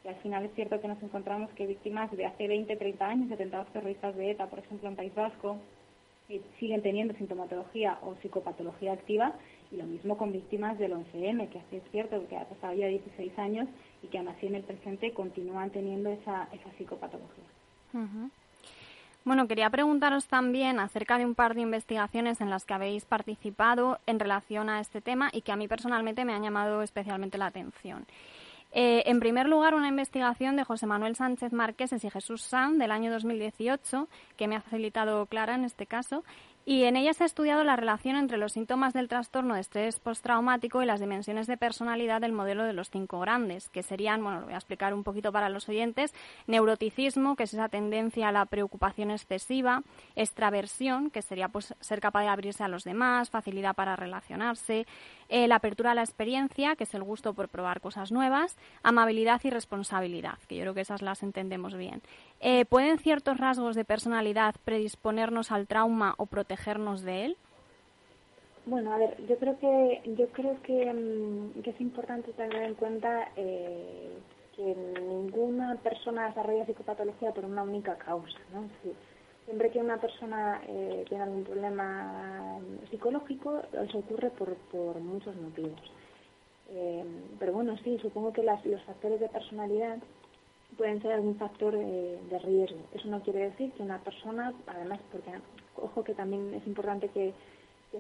al 0.08 0.16
final 0.16 0.44
es 0.44 0.54
cierto 0.54 0.80
que 0.80 0.88
nos 0.88 1.02
encontramos 1.02 1.50
que 1.52 1.66
víctimas 1.66 2.10
de 2.16 2.26
hace 2.26 2.48
20, 2.48 2.76
30 2.76 3.06
años 3.06 3.28
de 3.28 3.34
atentados 3.34 3.68
terroristas 3.72 4.16
de 4.16 4.30
ETA, 4.30 4.46
por 4.46 4.58
ejemplo 4.58 4.88
en 4.88 4.96
País 4.96 5.14
Vasco, 5.14 5.58
siguen 6.58 6.82
teniendo 6.82 7.14
sintomatología 7.14 7.98
o 8.02 8.14
psicopatología 8.16 8.92
activa 8.92 9.32
Y 9.72 9.76
lo 9.76 9.84
mismo 9.84 10.16
con 10.16 10.32
víctimas 10.32 10.78
del 10.78 10.92
11M, 10.92 11.48
que 11.48 11.58
así 11.58 11.76
es 11.76 11.82
cierto 11.90 12.26
que 12.28 12.36
ha 12.36 12.44
pasado 12.44 12.74
ya 12.74 12.86
16 12.86 13.38
años 13.38 13.68
y 14.02 14.08
que 14.08 14.18
aún 14.18 14.28
así 14.28 14.46
en 14.46 14.54
el 14.54 14.62
presente 14.62 15.12
continúan 15.12 15.70
teniendo 15.70 16.10
esa, 16.10 16.48
esa 16.52 16.70
psicopatología. 16.76 17.44
Bueno, 19.24 19.46
quería 19.46 19.68
preguntaros 19.68 20.26
también 20.26 20.80
acerca 20.80 21.18
de 21.18 21.26
un 21.26 21.34
par 21.34 21.54
de 21.54 21.60
investigaciones 21.60 22.40
en 22.40 22.48
las 22.48 22.64
que 22.64 22.72
habéis 22.72 23.04
participado 23.04 23.98
en 24.06 24.18
relación 24.18 24.70
a 24.70 24.80
este 24.80 25.02
tema 25.02 25.28
y 25.32 25.42
que 25.42 25.52
a 25.52 25.56
mí 25.56 25.68
personalmente 25.68 26.24
me 26.24 26.32
han 26.32 26.42
llamado 26.42 26.82
especialmente 26.82 27.36
la 27.36 27.46
atención. 27.46 28.06
Eh, 28.72 29.04
en 29.06 29.18
primer 29.18 29.48
lugar, 29.48 29.75
una 29.75 29.88
investigación 29.88 30.56
de 30.56 30.64
José 30.64 30.87
Manuel 30.87 31.16
Sánchez 31.16 31.52
Marqueses 31.52 32.04
y 32.04 32.10
Jesús 32.10 32.42
San 32.42 32.78
del 32.78 32.90
año 32.90 33.10
2018, 33.10 34.08
que 34.37 34.46
me 34.46 34.56
ha 34.56 34.60
facilitado 34.60 35.25
Clara 35.26 35.54
en 35.54 35.64
este 35.64 35.87
caso, 35.87 36.22
y 36.68 36.84
en 36.84 36.96
ella 36.96 37.14
se 37.14 37.22
ha 37.22 37.26
estudiado 37.26 37.64
la 37.64 37.76
relación 37.76 38.14
entre 38.16 38.37
los 38.37 38.52
síntomas 38.52 38.92
del 38.92 39.08
trastorno 39.08 39.54
de 39.54 39.60
estrés 39.62 40.00
postraumático 40.00 40.82
y 40.82 40.87
las 40.87 41.00
dimensiones 41.00 41.46
de 41.46 41.56
personalidad 41.56 42.20
del 42.20 42.32
modelo 42.32 42.62
de 42.62 42.75
los 42.75 42.90
cinco 42.90 43.20
grandes, 43.20 43.70
que 43.70 43.82
serían, 43.82 44.22
bueno, 44.22 44.40
lo 44.40 44.44
voy 44.44 44.52
a 44.52 44.58
explicar 44.58 44.92
un 44.92 45.02
poquito 45.02 45.32
para 45.32 45.48
los 45.48 45.66
oyentes, 45.70 46.12
neuroticismo, 46.46 47.37
que 47.37 47.44
es 47.44 47.54
esa 47.54 47.70
tendencia 47.70 48.28
a 48.28 48.32
la 48.32 48.44
preocupación 48.44 49.10
excesiva, 49.10 49.82
extraversión, 50.14 51.08
que 51.08 51.22
sería 51.22 51.48
pues 51.48 51.75
ser 51.80 52.00
capaz 52.00 52.20
de 52.20 52.28
abrirse 52.28 52.62
a 52.62 52.68
los 52.68 52.84
demás, 52.84 53.30
facilidad 53.30 53.75
para 53.75 53.96
relacionarse, 53.96 54.87
eh, 55.30 55.48
la 55.48 55.54
apertura 55.54 55.92
a 55.92 55.94
la 55.94 56.02
experiencia, 56.02 56.76
que 56.76 56.84
es 56.84 56.92
el 56.92 57.02
gusto 57.02 57.32
por 57.32 57.48
probar 57.48 57.80
cosas 57.80 58.12
nuevas, 58.12 58.58
amabilidad 58.82 59.40
y 59.42 59.48
responsabilidad, 59.48 60.37
que 60.46 60.56
yo 60.56 60.64
creo 60.64 60.75
que 60.75 60.82
esas 60.82 61.00
las 61.00 61.22
entendemos 61.22 61.75
bien. 61.78 62.02
Eh, 62.40 62.64
¿Pueden 62.66 62.99
ciertos 62.99 63.38
rasgos 63.38 63.75
de 63.75 63.85
personalidad 63.85 64.54
predisponernos 64.64 65.50
al 65.50 65.66
trauma 65.66 66.14
o 66.18 66.26
protegernos 66.26 67.02
de 67.02 67.25
él? 67.25 67.37
Bueno, 68.66 68.92
a 68.92 68.99
ver, 68.99 69.16
yo 69.26 69.38
creo 69.38 69.59
que 69.59 70.02
yo 70.16 70.28
creo 70.28 70.61
que, 70.62 70.92
mm, 70.92 71.68
es 71.68 71.80
importante 71.80 72.33
tener 72.33 72.62
en 72.62 72.75
cuenta 72.75 73.30
eh, 73.37 74.18
que 74.54 74.76
ninguna 75.00 75.76
persona 75.76 76.28
desarrolla 76.28 76.66
psicopatología 76.66 77.33
por 77.33 77.45
una 77.45 77.62
única 77.62 77.97
causa, 77.97 78.38
¿no? 78.52 78.68
siempre 79.49 79.71
que 79.71 79.78
una 79.78 79.97
persona 79.97 80.61
eh, 80.68 81.07
tiene 81.09 81.25
algún 81.25 81.42
problema 81.42 82.59
psicológico, 82.90 83.62
eso 83.73 83.99
ocurre 83.99 84.28
por, 84.28 84.54
por 84.71 85.00
muchos 85.00 85.35
motivos. 85.37 85.80
Eh, 86.71 87.02
pero 87.38 87.54
bueno, 87.54 87.75
sí, 87.83 87.99
supongo 88.02 88.30
que 88.30 88.42
los 88.42 88.83
factores 88.85 89.21
de 89.21 89.28
personalidad 89.30 89.97
pueden 90.78 91.02
ser 91.02 91.12
algún 91.12 91.37
factor 91.37 91.76
de 91.76 92.38
riesgo. 92.38 92.78
Eso 92.94 93.08
no 93.08 93.20
quiere 93.20 93.50
decir 93.50 93.73
que 93.73 93.82
una 93.82 93.99
persona, 93.99 94.54
además, 94.66 95.00
porque 95.12 95.30
ojo 95.76 96.04
que 96.04 96.14
también 96.14 96.54
es 96.54 96.66
importante 96.66 97.08
que, 97.08 97.35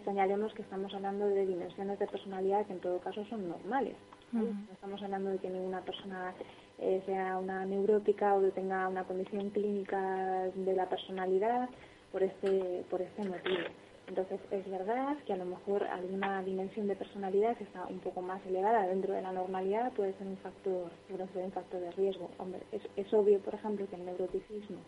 señalemos 0.04 0.52
que 0.52 0.62
estamos 0.62 0.94
hablando 0.94 1.26
de 1.26 1.46
dimensiones 1.46 1.98
de 1.98 2.06
personalidad 2.06 2.66
que 2.66 2.74
en 2.74 2.80
todo 2.80 2.98
caso 3.00 3.24
son 3.26 3.48
normales. 3.48 3.96
No 4.32 4.44
estamos 4.72 5.02
hablando 5.02 5.30
de 5.30 5.38
que 5.38 5.48
ninguna 5.48 5.80
persona 5.80 6.34
eh, 6.78 7.02
sea 7.06 7.38
una 7.38 7.64
neurótica 7.64 8.34
o 8.34 8.42
que 8.42 8.50
tenga 8.50 8.86
una 8.86 9.04
condición 9.04 9.48
clínica 9.50 10.50
de 10.54 10.74
la 10.74 10.88
personalidad 10.88 11.70
por 12.12 12.22
este, 12.22 12.84
por 12.90 13.00
este 13.00 13.24
motivo. 13.24 13.64
Entonces, 14.08 14.40
es 14.50 14.68
verdad 14.70 15.16
que 15.26 15.34
a 15.34 15.36
lo 15.36 15.44
mejor 15.44 15.84
alguna 15.84 16.42
dimensión 16.42 16.88
de 16.88 16.96
personalidad 16.96 17.56
que 17.56 17.64
está 17.64 17.86
un 17.86 17.98
poco 18.00 18.22
más 18.22 18.44
elevada 18.46 18.86
dentro 18.86 19.12
de 19.12 19.20
la 19.20 19.32
normalidad 19.32 19.92
puede 19.92 20.14
ser 20.14 20.26
un 20.26 20.38
factor, 20.38 20.90
puede 21.08 21.28
ser 21.28 21.44
un 21.44 21.52
factor 21.52 21.80
de 21.80 21.90
riesgo. 21.92 22.30
Hombre, 22.38 22.62
es, 22.72 22.82
es 22.96 23.12
obvio, 23.12 23.38
por 23.40 23.54
ejemplo, 23.54 23.86
que 23.88 23.96
el 23.96 24.06
neuroticismo 24.06 24.78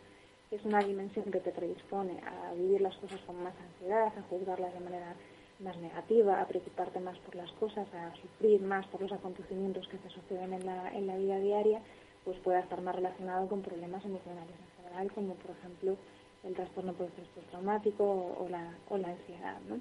es 0.50 0.64
una 0.64 0.80
dimensión 0.80 1.30
que 1.30 1.38
te 1.40 1.52
predispone 1.52 2.20
a 2.26 2.52
vivir 2.54 2.80
las 2.80 2.96
cosas 2.96 3.20
con 3.20 3.40
más 3.42 3.54
ansiedad, 3.56 4.06
a 4.06 4.22
juzgarlas 4.22 4.74
de 4.74 4.80
manera 4.80 5.14
más 5.60 5.76
negativa, 5.76 6.40
a 6.40 6.46
preocuparte 6.46 6.98
más 6.98 7.18
por 7.18 7.34
las 7.34 7.52
cosas, 7.52 7.86
a 7.94 8.12
sufrir 8.16 8.60
más 8.62 8.86
por 8.86 9.02
los 9.02 9.12
acontecimientos 9.12 9.86
que 9.88 9.98
te 9.98 10.08
suceden 10.08 10.54
en 10.54 10.66
la, 10.66 10.92
en 10.92 11.06
la 11.06 11.16
vida 11.16 11.38
diaria, 11.38 11.80
pues 12.24 12.38
pueda 12.38 12.60
estar 12.60 12.80
más 12.80 12.96
relacionado 12.96 13.48
con 13.48 13.62
problemas 13.62 14.04
emocionales 14.04 14.54
en 14.58 14.82
general, 14.82 15.12
como 15.12 15.34
por 15.34 15.50
ejemplo 15.52 15.96
el 16.44 16.54
trastorno 16.54 16.94
postraumático 16.94 18.04
o, 18.04 18.48
la, 18.48 18.74
o 18.88 18.96
la 18.96 19.08
ansiedad. 19.08 19.58
¿no? 19.68 19.78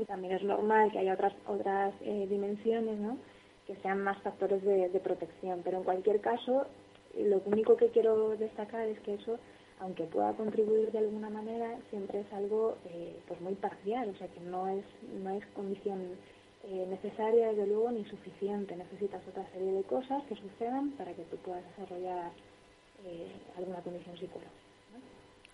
Y 0.00 0.04
también 0.04 0.34
es 0.34 0.42
normal 0.42 0.92
que 0.92 0.98
haya 0.98 1.14
otras, 1.14 1.32
otras 1.46 1.94
eh, 2.02 2.26
dimensiones 2.28 2.98
¿no? 2.98 3.16
que 3.66 3.76
sean 3.76 4.02
más 4.02 4.20
factores 4.22 4.62
de, 4.62 4.88
de 4.88 5.00
protección, 5.00 5.62
pero 5.64 5.78
en 5.78 5.84
cualquier 5.84 6.20
caso, 6.20 6.66
lo 7.18 7.40
único 7.46 7.76
que 7.76 7.88
quiero 7.88 8.36
destacar 8.36 8.86
es 8.88 9.00
que 9.00 9.14
eso 9.14 9.38
aunque 9.80 10.04
pueda 10.04 10.32
contribuir 10.32 10.90
de 10.92 10.98
alguna 10.98 11.30
manera, 11.30 11.76
siempre 11.90 12.20
es 12.20 12.32
algo 12.32 12.76
eh, 12.86 13.16
pues 13.26 13.40
muy 13.40 13.54
parcial, 13.54 14.08
o 14.08 14.16
sea 14.16 14.28
que 14.28 14.40
no 14.40 14.68
es, 14.68 14.84
no 15.22 15.30
es 15.30 15.44
condición 15.48 16.00
eh, 16.64 16.86
necesaria, 16.88 17.48
desde 17.48 17.66
luego, 17.66 17.90
ni 17.90 18.04
suficiente. 18.06 18.76
Necesitas 18.76 19.22
otra 19.28 19.46
serie 19.52 19.72
de 19.72 19.82
cosas 19.82 20.22
que 20.24 20.36
sucedan 20.36 20.92
para 20.92 21.12
que 21.12 21.24
tú 21.24 21.36
puedas 21.38 21.64
desarrollar 21.68 22.30
eh, 23.04 23.32
alguna 23.56 23.80
condición 23.80 24.16
psicológica. 24.16 24.63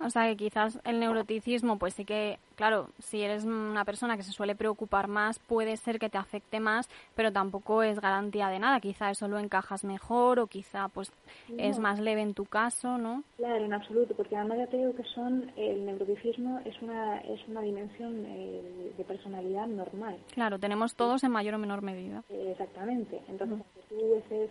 O 0.01 0.09
sea 0.11 0.27
que 0.29 0.37
quizás 0.37 0.81
el 0.85 0.99
neuroticismo, 0.99 1.79
pues 1.79 1.95
sí 1.95 2.05
que, 2.05 2.39
claro, 2.61 2.91
si 2.99 3.23
eres 3.23 3.45
una 3.45 3.87
persona 3.87 4.19
que 4.19 4.23
se 4.23 4.33
suele 4.33 4.55
preocupar 4.55 5.09
más, 5.09 5.39
puede 5.39 5.79
ser 5.79 5.99
que 5.99 6.11
te 6.11 6.19
afecte 6.19 6.61
más, 6.61 6.91
pero 7.15 7.33
tampoco 7.33 7.83
es 7.83 7.99
garantía 7.99 8.49
de 8.49 8.59
nada. 8.59 8.81
Quizá 8.81 9.11
eso 9.11 9.29
lo 9.29 9.39
encajas 9.39 9.83
mejor 9.83 10.39
o 10.39 10.47
quizá 10.47 10.89
pues 10.89 11.11
es 11.57 11.79
más 11.79 11.99
leve 12.01 12.21
en 12.21 12.35
tu 12.35 12.45
caso, 12.45 12.99
¿no? 12.99 13.25
Claro, 13.39 13.65
en 13.65 13.73
absoluto, 13.73 14.15
porque 14.15 14.37
además 14.37 14.59
ya 14.59 14.67
te 14.67 14.77
digo 14.77 14.95
que 14.95 15.05
son, 15.05 15.51
el 15.57 15.87
neuroticismo 15.87 16.61
es 16.67 16.75
una, 16.83 17.21
es 17.21 17.41
una 17.49 17.63
dimensión 17.63 18.27
eh, 18.27 18.93
de 18.95 19.05
personalidad 19.05 19.67
normal. 19.67 20.19
Claro, 20.35 20.59
tenemos 20.59 20.95
todos 20.97 21.25
en 21.25 21.31
mayor 21.31 21.55
o 21.55 21.59
menor 21.59 21.81
medida. 21.81 22.23
exactamente. 22.29 23.23
Entonces, 23.29 23.65
tú 23.89 23.97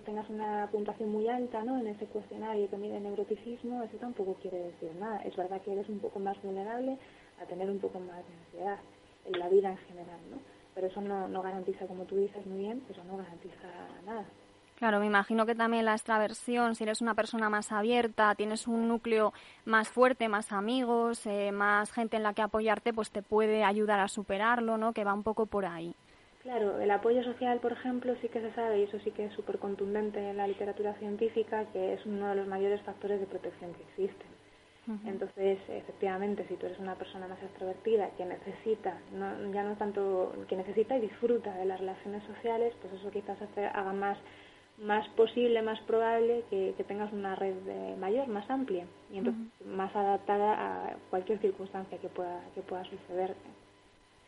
tengas 0.03 0.27
una 0.31 0.67
puntuación 0.71 1.11
muy 1.11 1.29
alta 1.29 1.61
¿no? 1.61 1.77
en 1.77 1.85
ese 1.85 2.07
cuestionario 2.07 2.67
que 2.71 2.77
mide 2.77 2.99
neuroticismo, 2.99 3.83
eso 3.83 3.97
tampoco 3.97 4.33
quiere 4.41 4.57
decir 4.57 4.89
nada. 4.99 5.21
Es 5.21 5.35
verdad 5.35 5.61
que 5.61 5.73
eres 5.73 5.87
un 5.89 5.99
poco 5.99 6.17
más 6.17 6.41
vulnerable 6.41 6.97
a 7.41 7.45
tener 7.45 7.69
un 7.69 7.79
poco 7.79 7.99
más 7.99 8.17
de 8.27 8.33
ansiedad 8.45 8.79
en 9.25 9.39
la 9.39 9.49
vida 9.49 9.71
en 9.71 9.77
general, 9.77 10.19
¿no? 10.31 10.37
Pero 10.75 10.87
eso 10.87 11.01
no, 11.01 11.27
no 11.27 11.41
garantiza, 11.41 11.85
como 11.87 12.05
tú 12.05 12.17
dices 12.17 12.45
muy 12.45 12.59
bien, 12.59 12.83
eso 12.89 13.03
no 13.03 13.17
garantiza 13.17 13.67
nada. 14.05 14.25
Claro, 14.79 15.01
me 15.01 15.07
imagino 15.07 15.45
que 15.45 15.55
también 15.55 15.83
la 15.83 15.91
extraversión, 15.91 16.73
si 16.73 16.85
eres 16.85 17.01
una 17.01 17.13
persona 17.13 17.49
más 17.49 17.73
abierta, 17.73 18.33
tienes 18.35 18.65
un 18.65 18.87
núcleo 18.87 19.33
más 19.65 19.89
fuerte, 19.89 20.29
más 20.29 20.53
amigos, 20.53 21.25
eh, 21.25 21.51
más 21.51 21.91
gente 21.91 22.15
en 22.15 22.23
la 22.23 22.33
que 22.33 22.41
apoyarte, 22.41 22.93
pues 22.93 23.11
te 23.11 23.21
puede 23.21 23.65
ayudar 23.65 23.99
a 23.99 24.07
superarlo, 24.07 24.77
¿no? 24.77 24.93
Que 24.93 25.03
va 25.03 25.13
un 25.13 25.23
poco 25.23 25.47
por 25.47 25.65
ahí. 25.65 25.93
Claro, 26.43 26.79
el 26.79 26.89
apoyo 26.91 27.21
social, 27.25 27.59
por 27.59 27.73
ejemplo, 27.73 28.15
sí 28.21 28.29
que 28.29 28.39
se 28.39 28.53
sabe, 28.53 28.79
y 28.79 28.83
eso 28.83 28.97
sí 28.99 29.11
que 29.11 29.25
es 29.25 29.33
súper 29.33 29.59
contundente 29.59 30.29
en 30.29 30.37
la 30.37 30.47
literatura 30.47 30.93
científica, 30.93 31.65
que 31.73 31.95
es 31.95 32.05
uno 32.05 32.29
de 32.29 32.35
los 32.35 32.47
mayores 32.47 32.81
factores 32.83 33.19
de 33.19 33.25
protección 33.25 33.73
que 33.73 33.83
existen. 33.83 34.38
Entonces, 35.05 35.59
efectivamente, 35.69 36.45
si 36.47 36.55
tú 36.55 36.65
eres 36.65 36.79
una 36.79 36.95
persona 36.95 37.27
más 37.27 37.41
extrovertida 37.43 38.09
que 38.17 38.25
necesita, 38.25 38.97
no, 39.13 39.51
ya 39.51 39.63
no 39.63 39.75
tanto 39.75 40.33
que 40.47 40.55
necesita 40.55 40.97
y 40.97 41.01
disfruta 41.01 41.53
de 41.53 41.65
las 41.65 41.79
relaciones 41.79 42.23
sociales, 42.23 42.73
pues 42.81 42.93
eso 42.93 43.11
quizás 43.11 43.39
hace, 43.41 43.65
haga 43.65 43.93
más, 43.93 44.17
más 44.79 45.07
posible, 45.09 45.61
más 45.61 45.79
probable 45.81 46.43
que, 46.49 46.73
tengas 46.87 47.13
una 47.13 47.35
red 47.35 47.55
mayor, 47.99 48.27
más 48.27 48.49
amplia 48.49 48.85
y 49.11 49.19
entonces 49.19 49.43
más 49.65 49.95
adaptada 49.95 50.53
a 50.53 50.95
cualquier 51.11 51.39
circunstancia 51.39 51.99
que 51.99 52.09
pueda, 52.09 52.41
que 52.55 52.61
pueda 52.61 52.83
suceder. 52.85 53.35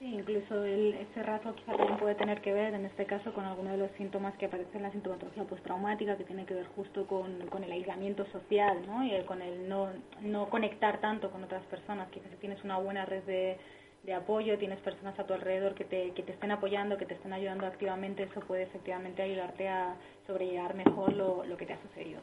Sí, 0.01 0.15
incluso 0.15 0.63
el, 0.63 0.95
ese 0.95 1.21
rasgo 1.21 1.53
quizá 1.53 1.77
también 1.77 1.99
puede 1.99 2.15
tener 2.15 2.41
que 2.41 2.51
ver, 2.51 2.73
en 2.73 2.85
este 2.85 3.05
caso, 3.05 3.31
con 3.35 3.45
alguno 3.45 3.69
de 3.69 3.77
los 3.77 3.91
síntomas 3.91 4.35
que 4.37 4.47
aparecen 4.47 4.77
en 4.77 4.81
la 4.81 4.91
sintomatología 4.91 5.43
postraumática, 5.43 6.17
que 6.17 6.23
tiene 6.23 6.43
que 6.47 6.55
ver 6.55 6.65
justo 6.75 7.05
con, 7.05 7.63
el 7.63 7.71
aislamiento 7.71 8.25
social, 8.31 8.79
¿no? 8.87 9.05
Y 9.05 9.11
con 9.25 9.43
el 9.43 9.69
no, 9.69 9.89
no 10.21 10.49
conectar 10.49 10.99
tanto 11.01 11.29
con 11.29 11.43
otras 11.43 11.63
personas, 11.65 12.09
que 12.09 12.19
si 12.19 12.35
tienes 12.37 12.63
una 12.63 12.79
buena 12.79 13.05
red 13.05 13.21
de, 13.25 13.59
de 14.01 14.13
apoyo, 14.15 14.57
tienes 14.57 14.79
personas 14.79 15.19
a 15.19 15.27
tu 15.27 15.35
alrededor 15.35 15.75
que 15.75 15.83
te, 15.83 16.09
que 16.13 16.23
te 16.23 16.31
estén 16.31 16.49
apoyando, 16.49 16.97
que 16.97 17.05
te 17.05 17.13
estén 17.13 17.33
ayudando 17.33 17.67
activamente, 17.67 18.23
eso 18.23 18.39
puede 18.39 18.63
efectivamente 18.63 19.21
ayudarte 19.21 19.69
a 19.69 19.97
sobrellevar 20.25 20.73
mejor 20.73 21.13
lo, 21.13 21.45
lo 21.45 21.57
que 21.57 21.67
te 21.67 21.73
ha 21.73 21.81
sucedido. 21.83 22.21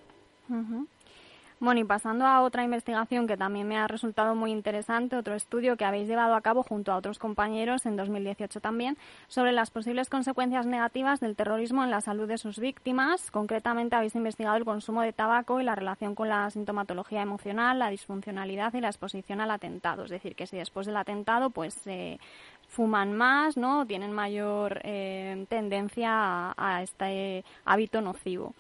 Bueno, 1.61 1.81
y 1.81 1.85
pasando 1.85 2.25
a 2.25 2.43
otra 2.43 2.63
investigación 2.63 3.27
que 3.27 3.37
también 3.37 3.67
me 3.67 3.77
ha 3.77 3.89
resultado 3.89 4.37
muy 4.37 4.53
interesante, 4.53 5.17
otro 5.17 5.35
estudio 5.35 5.77
que 5.77 5.85
habéis 5.85 6.07
llevado 6.07 6.37
a 6.37 6.41
cabo 6.41 6.63
junto 6.63 6.93
a 6.93 6.97
otros 6.97 7.19
compañeros 7.19 7.85
en 7.85 7.97
2018 7.97 8.61
también, 8.61 8.97
sobre 9.27 9.51
las 9.51 9.71
posibles 9.71 10.09
consecuencias 10.09 10.67
negativas 10.67 11.19
del 11.19 11.35
terrorismo 11.35 11.83
en 11.83 11.91
la 11.91 12.01
salud 12.01 12.29
de 12.29 12.39
sus 12.39 12.61
víctimas. 12.61 13.33
Concretamente 13.33 13.97
habéis 13.97 14.15
investigado 14.15 14.57
el 14.57 14.65
consumo 14.65 15.03
de 15.03 15.13
tabaco 15.13 15.61
y 15.61 15.65
la 15.65 15.75
relación 15.75 16.15
con 16.15 16.29
la 16.29 16.49
sintomatología 16.49 17.23
emocional, 17.23 17.81
la 17.81 17.91
disfuncionalidad 17.91 18.73
y 18.75 18.81
la 18.81 18.89
exposición 18.89 19.41
al 19.41 19.51
atentado. 19.51 20.05
Es 20.05 20.11
decir, 20.11 20.37
que 20.37 20.47
si 20.47 20.57
después 20.57 20.87
del 20.87 20.97
atentado 20.97 21.51
pues 21.51 21.77
eh, 21.87 22.21
fuman 22.69 23.17
más, 23.17 23.57
¿no? 23.57 23.85
Tienen 23.85 24.13
mayor 24.13 24.81
eh, 24.85 25.45
tendencia 25.49 26.55
a 26.57 26.83
este 26.85 27.45
hábito 27.65 28.01
nocivo. 28.01 28.55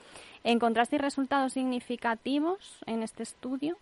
¿Encontrasteis 0.48 1.02
resultados 1.02 1.52
significativos 1.52 2.80
en 2.86 3.02
este 3.02 3.22
estudio? 3.22 3.76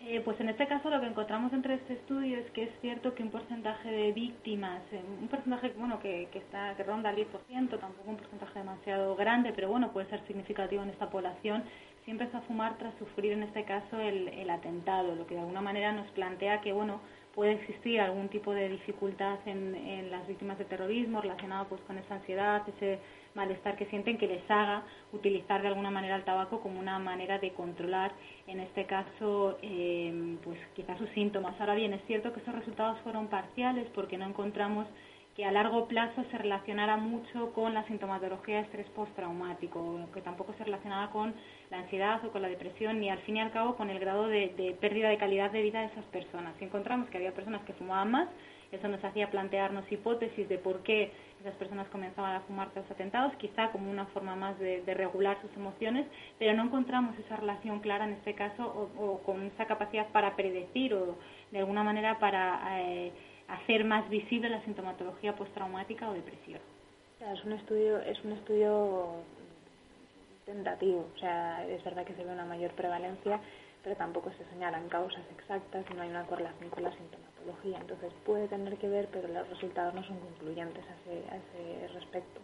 Eh, 0.00 0.22
pues 0.24 0.40
en 0.40 0.48
este 0.48 0.66
caso 0.66 0.88
lo 0.88 0.98
que 0.98 1.08
encontramos 1.08 1.52
dentro 1.52 1.72
de 1.72 1.76
este 1.76 1.92
estudio 1.92 2.38
es 2.38 2.50
que 2.52 2.62
es 2.62 2.70
cierto 2.80 3.14
que 3.14 3.22
un 3.22 3.30
porcentaje 3.30 3.90
de 3.90 4.12
víctimas, 4.12 4.80
eh, 4.92 5.02
un 5.20 5.28
porcentaje 5.28 5.74
bueno 5.76 6.00
que, 6.00 6.26
está 6.32 6.74
que 6.74 6.84
ronda 6.84 7.10
el 7.10 7.16
10%, 7.16 7.78
tampoco 7.78 8.10
un 8.10 8.16
porcentaje 8.16 8.60
demasiado 8.60 9.14
grande, 9.14 9.52
pero 9.54 9.68
bueno 9.68 9.92
puede 9.92 10.08
ser 10.08 10.26
significativo 10.26 10.82
en 10.82 10.88
esta 10.88 11.10
población, 11.10 11.64
sí 12.06 12.10
empezó 12.10 12.38
a 12.38 12.40
fumar 12.40 12.78
tras 12.78 12.94
sufrir 12.98 13.32
en 13.32 13.42
este 13.42 13.64
caso 13.64 14.00
el, 14.00 14.28
el 14.28 14.48
atentado, 14.48 15.16
lo 15.16 15.26
que 15.26 15.34
de 15.34 15.40
alguna 15.40 15.60
manera 15.60 15.92
nos 15.92 16.10
plantea 16.12 16.62
que 16.62 16.72
bueno 16.72 17.02
puede 17.38 17.52
existir 17.52 18.00
algún 18.00 18.28
tipo 18.30 18.52
de 18.52 18.68
dificultad 18.68 19.38
en, 19.46 19.72
en 19.76 20.10
las 20.10 20.26
víctimas 20.26 20.58
de 20.58 20.64
terrorismo 20.64 21.20
relacionado 21.20 21.68
pues 21.68 21.80
con 21.82 21.96
esa 21.96 22.16
ansiedad, 22.16 22.68
ese 22.68 22.98
malestar 23.36 23.76
que 23.76 23.86
sienten 23.86 24.18
que 24.18 24.26
les 24.26 24.42
haga 24.50 24.82
utilizar 25.12 25.62
de 25.62 25.68
alguna 25.68 25.88
manera 25.88 26.16
el 26.16 26.24
tabaco 26.24 26.58
como 26.60 26.80
una 26.80 26.98
manera 26.98 27.38
de 27.38 27.52
controlar, 27.52 28.10
en 28.48 28.58
este 28.58 28.86
caso, 28.86 29.56
eh, 29.62 30.36
pues 30.42 30.58
quizás 30.74 30.98
sus 30.98 31.10
síntomas. 31.10 31.54
Ahora 31.60 31.76
bien, 31.76 31.92
es 31.92 32.04
cierto 32.08 32.32
que 32.32 32.40
esos 32.40 32.56
resultados 32.56 32.98
fueron 33.04 33.28
parciales 33.28 33.86
porque 33.94 34.18
no 34.18 34.26
encontramos 34.26 34.88
que 35.36 35.44
a 35.44 35.52
largo 35.52 35.86
plazo 35.86 36.24
se 36.32 36.38
relacionara 36.38 36.96
mucho 36.96 37.52
con 37.52 37.72
la 37.72 37.86
sintomatología 37.86 38.56
de 38.56 38.62
estrés 38.62 38.88
postraumático, 38.88 40.08
que 40.12 40.22
tampoco 40.22 40.54
se 40.54 40.64
relacionaba 40.64 41.12
con 41.12 41.32
la 41.70 41.78
ansiedad 41.78 42.24
o 42.24 42.30
con 42.30 42.42
la 42.42 42.48
depresión, 42.48 43.00
ni 43.00 43.10
al 43.10 43.18
fin 43.20 43.36
y 43.36 43.40
al 43.40 43.50
cabo 43.50 43.76
con 43.76 43.90
el 43.90 43.98
grado 43.98 44.26
de, 44.26 44.48
de 44.56 44.76
pérdida 44.80 45.08
de 45.08 45.18
calidad 45.18 45.50
de 45.50 45.62
vida 45.62 45.80
de 45.80 45.86
esas 45.86 46.04
personas. 46.06 46.54
Si 46.58 46.64
encontramos 46.64 47.08
que 47.10 47.18
había 47.18 47.34
personas 47.34 47.62
que 47.64 47.74
fumaban 47.74 48.10
más, 48.10 48.28
eso 48.72 48.86
nos 48.88 49.02
hacía 49.02 49.30
plantearnos 49.30 49.90
hipótesis 49.90 50.48
de 50.48 50.58
por 50.58 50.82
qué 50.82 51.10
esas 51.40 51.54
personas 51.54 51.88
comenzaban 51.88 52.36
a 52.36 52.40
fumar 52.40 52.70
tras 52.70 52.90
atentados, 52.90 53.34
quizá 53.36 53.70
como 53.70 53.90
una 53.90 54.06
forma 54.06 54.36
más 54.36 54.58
de, 54.58 54.82
regular 54.94 55.40
sus 55.40 55.54
emociones, 55.56 56.06
pero 56.38 56.52
no 56.54 56.64
encontramos 56.64 57.18
esa 57.18 57.36
relación 57.36 57.80
clara 57.80 58.04
en 58.04 58.12
este 58.12 58.34
caso 58.34 58.64
o, 58.64 59.04
o 59.04 59.22
con 59.22 59.46
esa 59.46 59.66
capacidad 59.66 60.08
para 60.08 60.36
predecir 60.36 60.94
o 60.94 61.16
de 61.50 61.60
alguna 61.60 61.82
manera 61.82 62.18
para 62.18 62.60
eh, 62.80 63.12
hacer 63.48 63.84
más 63.84 64.08
visible 64.10 64.50
la 64.50 64.62
sintomatología 64.64 65.34
postraumática 65.34 66.08
o 66.10 66.12
depresiva. 66.12 66.58
Es 67.20 67.44
un 67.44 67.52
estudio, 67.52 67.98
es 68.00 68.22
un 68.24 68.32
estudio 68.32 69.22
tentativo, 70.48 71.06
o 71.14 71.18
sea, 71.18 71.64
es 71.66 71.84
verdad 71.84 72.04
que 72.04 72.14
se 72.14 72.24
ve 72.24 72.32
una 72.32 72.46
mayor 72.46 72.72
prevalencia, 72.72 73.38
pero 73.84 73.94
tampoco 73.96 74.30
se 74.32 74.44
señalan 74.46 74.88
causas 74.88 75.22
exactas 75.36 75.84
no 75.94 76.02
hay 76.02 76.08
una 76.08 76.24
correlación 76.24 76.70
con 76.70 76.82
la 76.82 76.92
sintomatología. 76.92 77.78
Entonces 77.78 78.12
puede 78.24 78.48
tener 78.48 78.76
que 78.78 78.88
ver, 78.88 79.08
pero 79.12 79.28
los 79.28 79.48
resultados 79.48 79.94
no 79.94 80.02
son 80.04 80.18
concluyentes 80.18 80.84
a 80.84 80.94
ese, 80.94 81.30
a 81.30 81.36
ese 81.36 81.88
respecto. 81.94 82.40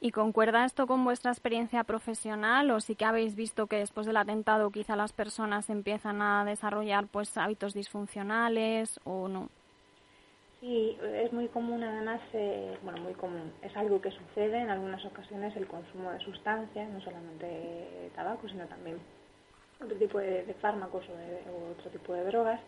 ¿Y 0.00 0.12
concuerda 0.12 0.64
esto 0.64 0.86
con 0.86 1.04
vuestra 1.04 1.30
experiencia 1.30 1.84
profesional 1.84 2.70
o 2.70 2.80
sí 2.80 2.94
que 2.94 3.04
habéis 3.04 3.34
visto 3.34 3.66
que 3.66 3.76
después 3.76 4.06
del 4.06 4.16
atentado 4.16 4.70
quizá 4.70 4.96
las 4.96 5.12
personas 5.12 5.68
empiezan 5.68 6.22
a 6.22 6.44
desarrollar 6.44 7.06
pues 7.08 7.36
hábitos 7.36 7.74
disfuncionales 7.74 8.98
o 9.04 9.28
no? 9.28 9.48
Sí, 10.60 10.98
es 11.02 11.32
muy 11.32 11.48
común 11.48 11.82
además, 11.82 12.20
eh, 12.34 12.76
bueno, 12.82 13.00
muy 13.00 13.14
común, 13.14 13.50
es 13.62 13.74
algo 13.78 13.98
que 14.02 14.10
sucede 14.10 14.58
en 14.58 14.68
algunas 14.68 15.02
ocasiones 15.06 15.56
el 15.56 15.66
consumo 15.66 16.10
de 16.12 16.20
sustancias, 16.20 16.86
no 16.90 17.00
solamente 17.00 18.10
tabaco, 18.14 18.46
sino 18.46 18.66
también 18.66 18.98
otro 19.82 19.96
tipo 19.96 20.18
de, 20.18 20.54
fármacos 20.60 21.08
o, 21.08 21.16
de, 21.16 21.40
otro 21.72 21.90
tipo 21.90 22.12
de 22.12 22.24
drogas, 22.24 22.60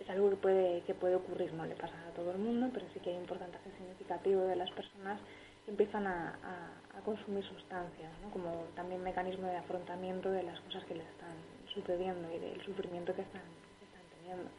es 0.00 0.08
algo 0.08 0.30
que 0.30 0.36
puede, 0.36 0.80
que 0.86 0.94
puede 0.94 1.16
ocurrir, 1.16 1.52
no 1.52 1.66
le 1.66 1.74
pasa 1.74 1.94
a 2.08 2.14
todo 2.14 2.30
el 2.30 2.38
mundo, 2.38 2.70
pero 2.72 2.86
sí 2.94 3.00
que 3.00 3.10
hay 3.10 3.16
un 3.16 3.26
porcentaje 3.26 3.70
significativo 3.76 4.40
de 4.46 4.56
las 4.56 4.70
personas 4.70 5.20
que 5.66 5.70
empiezan 5.70 6.06
a, 6.06 6.38
a, 6.42 6.98
a 6.98 7.00
consumir 7.02 7.44
sustancias, 7.44 8.10
¿no? 8.22 8.30
como 8.30 8.64
también 8.74 9.02
mecanismo 9.02 9.46
de 9.48 9.56
afrontamiento 9.56 10.30
de 10.30 10.44
las 10.44 10.58
cosas 10.60 10.82
que 10.84 10.94
les 10.94 11.06
están 11.08 11.36
sucediendo 11.74 12.26
y 12.32 12.38
del 12.38 12.64
sufrimiento 12.64 13.14
que 13.14 13.22
están, 13.22 13.42
que 13.78 13.84
están 13.84 14.02
teniendo. 14.16 14.50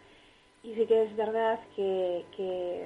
Y 0.65 0.73
sí 0.73 0.87
que 0.87 1.03
es 1.03 1.15
verdad 1.15 1.59
que, 1.75 2.25
que 2.35 2.83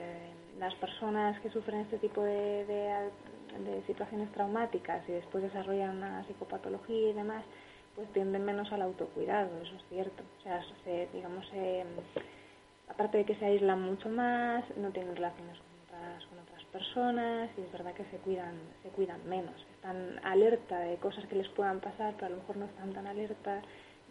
las 0.60 0.76
personas 0.76 1.40
que 1.40 1.50
sufren 1.50 1.80
este 1.80 1.98
tipo 1.98 2.22
de, 2.22 2.66
de, 2.66 3.84
situaciones 3.88 4.30
traumáticas 4.34 5.08
y 5.08 5.14
después 5.14 5.44
desarrollan 5.44 5.96
una 5.96 6.26
psicopatología 6.26 7.12
y 7.12 7.14
demás, 7.14 7.46
pues 7.96 8.12
tienden 8.12 8.44
menos 8.44 8.70
al 8.74 8.82
autocuidado, 8.82 9.50
eso 9.62 9.76
es 9.76 9.84
cierto. 9.88 10.24
O 10.40 10.44
sea, 10.44 10.62
se, 10.84 11.08
digamos, 11.14 11.50
aparte 12.90 13.20
de 13.20 13.26
que 13.26 13.36
se 13.36 13.46
aíslan 13.46 13.82
mucho 13.82 14.10
más, 14.10 14.66
no 14.76 14.90
tienen 14.90 15.16
relaciones 15.16 15.58
con 15.58 15.80
otras, 15.88 16.26
con 16.26 16.40
otras 16.40 16.64
personas 16.66 17.50
y 17.58 17.62
es 17.62 17.72
verdad 17.72 17.94
que 17.94 18.04
se 18.12 18.18
cuidan, 18.18 18.56
se 18.84 18.90
cuidan 18.90 19.22
menos. 19.30 19.56
Están 19.76 20.20
alerta 20.26 20.80
de 20.80 20.98
cosas 20.98 21.26
que 21.28 21.36
les 21.36 21.48
puedan 21.48 21.80
pasar, 21.80 22.14
pero 22.16 22.26
a 22.26 22.30
lo 22.32 22.38
mejor 22.38 22.58
no 22.58 22.66
están 22.66 22.92
tan 22.92 23.08
alerta 23.08 23.62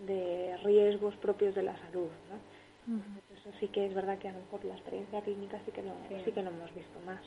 de 0.06 0.56
riesgos 0.64 1.14
propios 1.16 1.54
de 1.54 1.64
la 1.64 1.76
salud. 1.76 2.08
Uh 2.88 2.92
-huh. 2.92 3.38
Eso 3.38 3.50
sí 3.60 3.68
que 3.68 3.86
es 3.86 3.94
verdad 3.94 4.18
que 4.18 4.28
a 4.28 4.32
lo 4.32 4.40
mejor 4.40 4.64
la 4.64 4.74
experiencia 4.74 5.20
clínica 5.20 5.60
sí 5.64 5.70
que 5.70 5.82
lo, 5.82 5.92
sí. 6.08 6.16
Sí 6.24 6.32
que 6.32 6.42
lo 6.42 6.50
hemos 6.50 6.74
visto 6.74 6.98
más. 7.06 7.20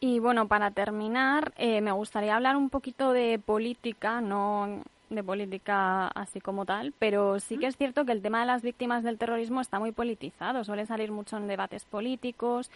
Y 0.00 0.18
bueno, 0.18 0.48
para 0.48 0.70
terminar, 0.70 1.52
eh, 1.56 1.80
me 1.80 1.92
gustaría 1.92 2.34
hablar 2.34 2.56
un 2.56 2.68
poquito 2.68 3.12
de 3.12 3.38
política, 3.38 4.20
no 4.20 4.82
de 5.10 5.22
política 5.22 6.08
así 6.08 6.40
como 6.40 6.64
tal, 6.66 6.92
pero 6.98 7.38
sí 7.38 7.58
que 7.58 7.66
es 7.66 7.76
cierto 7.76 8.04
que 8.04 8.12
el 8.12 8.22
tema 8.22 8.40
de 8.40 8.46
las 8.46 8.62
víctimas 8.62 9.02
del 9.04 9.18
terrorismo 9.18 9.60
está 9.60 9.78
muy 9.78 9.92
politizado, 9.92 10.64
suele 10.64 10.86
salir 10.86 11.12
mucho 11.12 11.36
en 11.36 11.46
debates 11.46 11.84
políticos. 11.84 12.70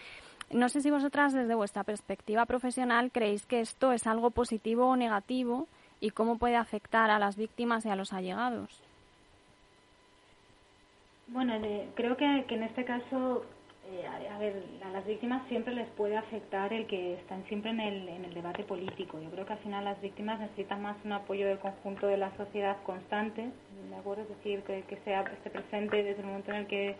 No 0.51 0.69
sé 0.69 0.81
si 0.81 0.89
vosotras 0.89 1.33
desde 1.33 1.53
vuestra 1.55 1.83
perspectiva 1.83 2.45
profesional 2.45 3.11
creéis 3.11 3.45
que 3.45 3.59
esto 3.59 3.91
es 3.91 4.07
algo 4.07 4.31
positivo 4.31 4.87
o 4.87 4.95
negativo 4.95 5.67
y 5.99 6.11
cómo 6.11 6.37
puede 6.37 6.55
afectar 6.55 7.11
a 7.11 7.19
las 7.19 7.35
víctimas 7.35 7.85
y 7.85 7.89
a 7.89 7.95
los 7.95 8.13
allegados. 8.13 8.88
Bueno, 11.31 11.53
creo 11.93 12.17
que, 12.17 12.25
en 12.25 12.63
este 12.63 12.83
caso 12.85 13.45
eh, 13.91 14.07
a, 14.07 14.35
a, 14.35 14.39
ver, 14.39 14.63
a 14.83 14.89
las 14.89 15.05
víctimas 15.05 15.47
siempre 15.47 15.75
les 15.75 15.87
puede 15.89 16.17
afectar 16.17 16.73
el 16.73 16.87
que 16.87 17.13
están 17.13 17.45
siempre 17.45 17.69
en 17.69 17.79
el, 17.79 18.09
en 18.09 18.25
el 18.25 18.33
debate 18.33 18.63
político. 18.63 19.21
Yo 19.21 19.29
creo 19.29 19.45
que 19.45 19.53
al 19.53 19.59
final 19.59 19.85
las 19.85 20.01
víctimas 20.01 20.39
necesitan 20.39 20.81
más 20.81 20.97
un 21.05 21.11
apoyo 21.11 21.47
del 21.47 21.59
conjunto 21.59 22.07
de 22.07 22.17
la 22.17 22.35
sociedad 22.35 22.77
constante, 22.83 23.51
¿de 23.89 23.95
acuerdo? 23.95 24.23
Es 24.23 24.29
decir, 24.29 24.63
que, 24.63 24.81
que 24.83 24.97
sea 25.05 25.21
esté 25.21 25.51
presente 25.51 26.03
desde 26.03 26.21
el 26.21 26.27
momento 26.27 26.51
en 26.51 26.57
el 26.57 26.67
que 26.67 26.95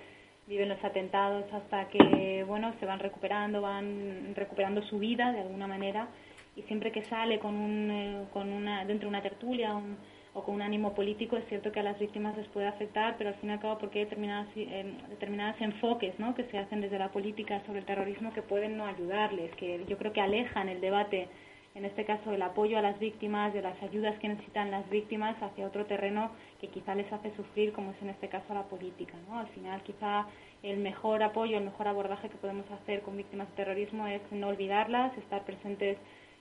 viven 0.45 0.69
los 0.69 0.83
atentados 0.83 1.51
hasta 1.51 1.87
que, 1.89 2.43
bueno, 2.47 2.73
se 2.79 2.85
van 2.85 2.99
recuperando, 2.99 3.61
van 3.61 4.35
recuperando 4.35 4.83
su 4.83 4.99
vida 4.99 5.31
de 5.31 5.41
alguna 5.41 5.65
manera 5.65 6.07
y 6.55 6.61
siempre 6.63 6.91
que 6.91 7.03
sale 7.05 7.39
con 7.39 7.55
un, 7.55 7.89
eh, 7.89 8.23
con 8.31 8.51
una, 8.51 8.85
dentro 8.85 9.07
de 9.07 9.09
una 9.09 9.23
tertulia, 9.23 9.73
un, 9.73 9.97
o 10.39 10.43
con 10.43 10.55
un 10.55 10.61
ánimo 10.61 10.93
político, 10.93 11.35
es 11.35 11.45
cierto 11.47 11.71
que 11.71 11.81
a 11.81 11.83
las 11.83 11.99
víctimas 11.99 12.35
les 12.37 12.47
puede 12.47 12.67
afectar, 12.67 13.15
pero 13.17 13.29
al 13.29 13.35
fin 13.35 13.49
y 13.49 13.53
al 13.53 13.59
cabo 13.59 13.77
porque 13.77 13.99
hay 13.99 14.05
determinadas, 14.05 14.47
eh, 14.55 14.93
determinados 15.09 15.59
enfoques 15.59 16.17
¿no? 16.17 16.33
que 16.33 16.45
se 16.45 16.57
hacen 16.57 16.79
desde 16.81 16.97
la 16.97 17.11
política 17.11 17.61
sobre 17.65 17.79
el 17.79 17.85
terrorismo 17.85 18.33
que 18.33 18.41
pueden 18.41 18.77
no 18.77 18.85
ayudarles, 18.85 19.53
que 19.55 19.83
yo 19.87 19.97
creo 19.97 20.13
que 20.13 20.21
alejan 20.21 20.69
el 20.69 20.79
debate, 20.79 21.27
en 21.75 21.85
este 21.85 22.05
caso 22.05 22.31
el 22.31 22.41
apoyo 22.41 22.77
a 22.77 22.81
las 22.81 22.97
víctimas, 22.99 23.53
de 23.53 23.61
las 23.61 23.81
ayudas 23.83 24.17
que 24.19 24.29
necesitan 24.29 24.71
las 24.71 24.89
víctimas 24.89 25.35
hacia 25.41 25.67
otro 25.67 25.85
terreno 25.85 26.31
que 26.59 26.67
quizá 26.67 26.95
les 26.95 27.11
hace 27.11 27.35
sufrir, 27.35 27.73
como 27.73 27.91
es 27.91 28.01
en 28.01 28.09
este 28.09 28.29
caso 28.29 28.53
la 28.53 28.63
política. 28.63 29.15
¿no? 29.27 29.39
Al 29.39 29.47
final 29.47 29.81
quizá 29.83 30.25
el 30.63 30.77
mejor 30.77 31.21
apoyo, 31.21 31.57
el 31.57 31.65
mejor 31.65 31.87
abordaje 31.87 32.29
que 32.29 32.37
podemos 32.37 32.69
hacer 32.71 33.01
con 33.01 33.17
víctimas 33.17 33.49
de 33.49 33.55
terrorismo 33.55 34.07
es 34.07 34.21
no 34.31 34.47
olvidarlas, 34.47 35.15
estar 35.17 35.43
presentes 35.43 35.97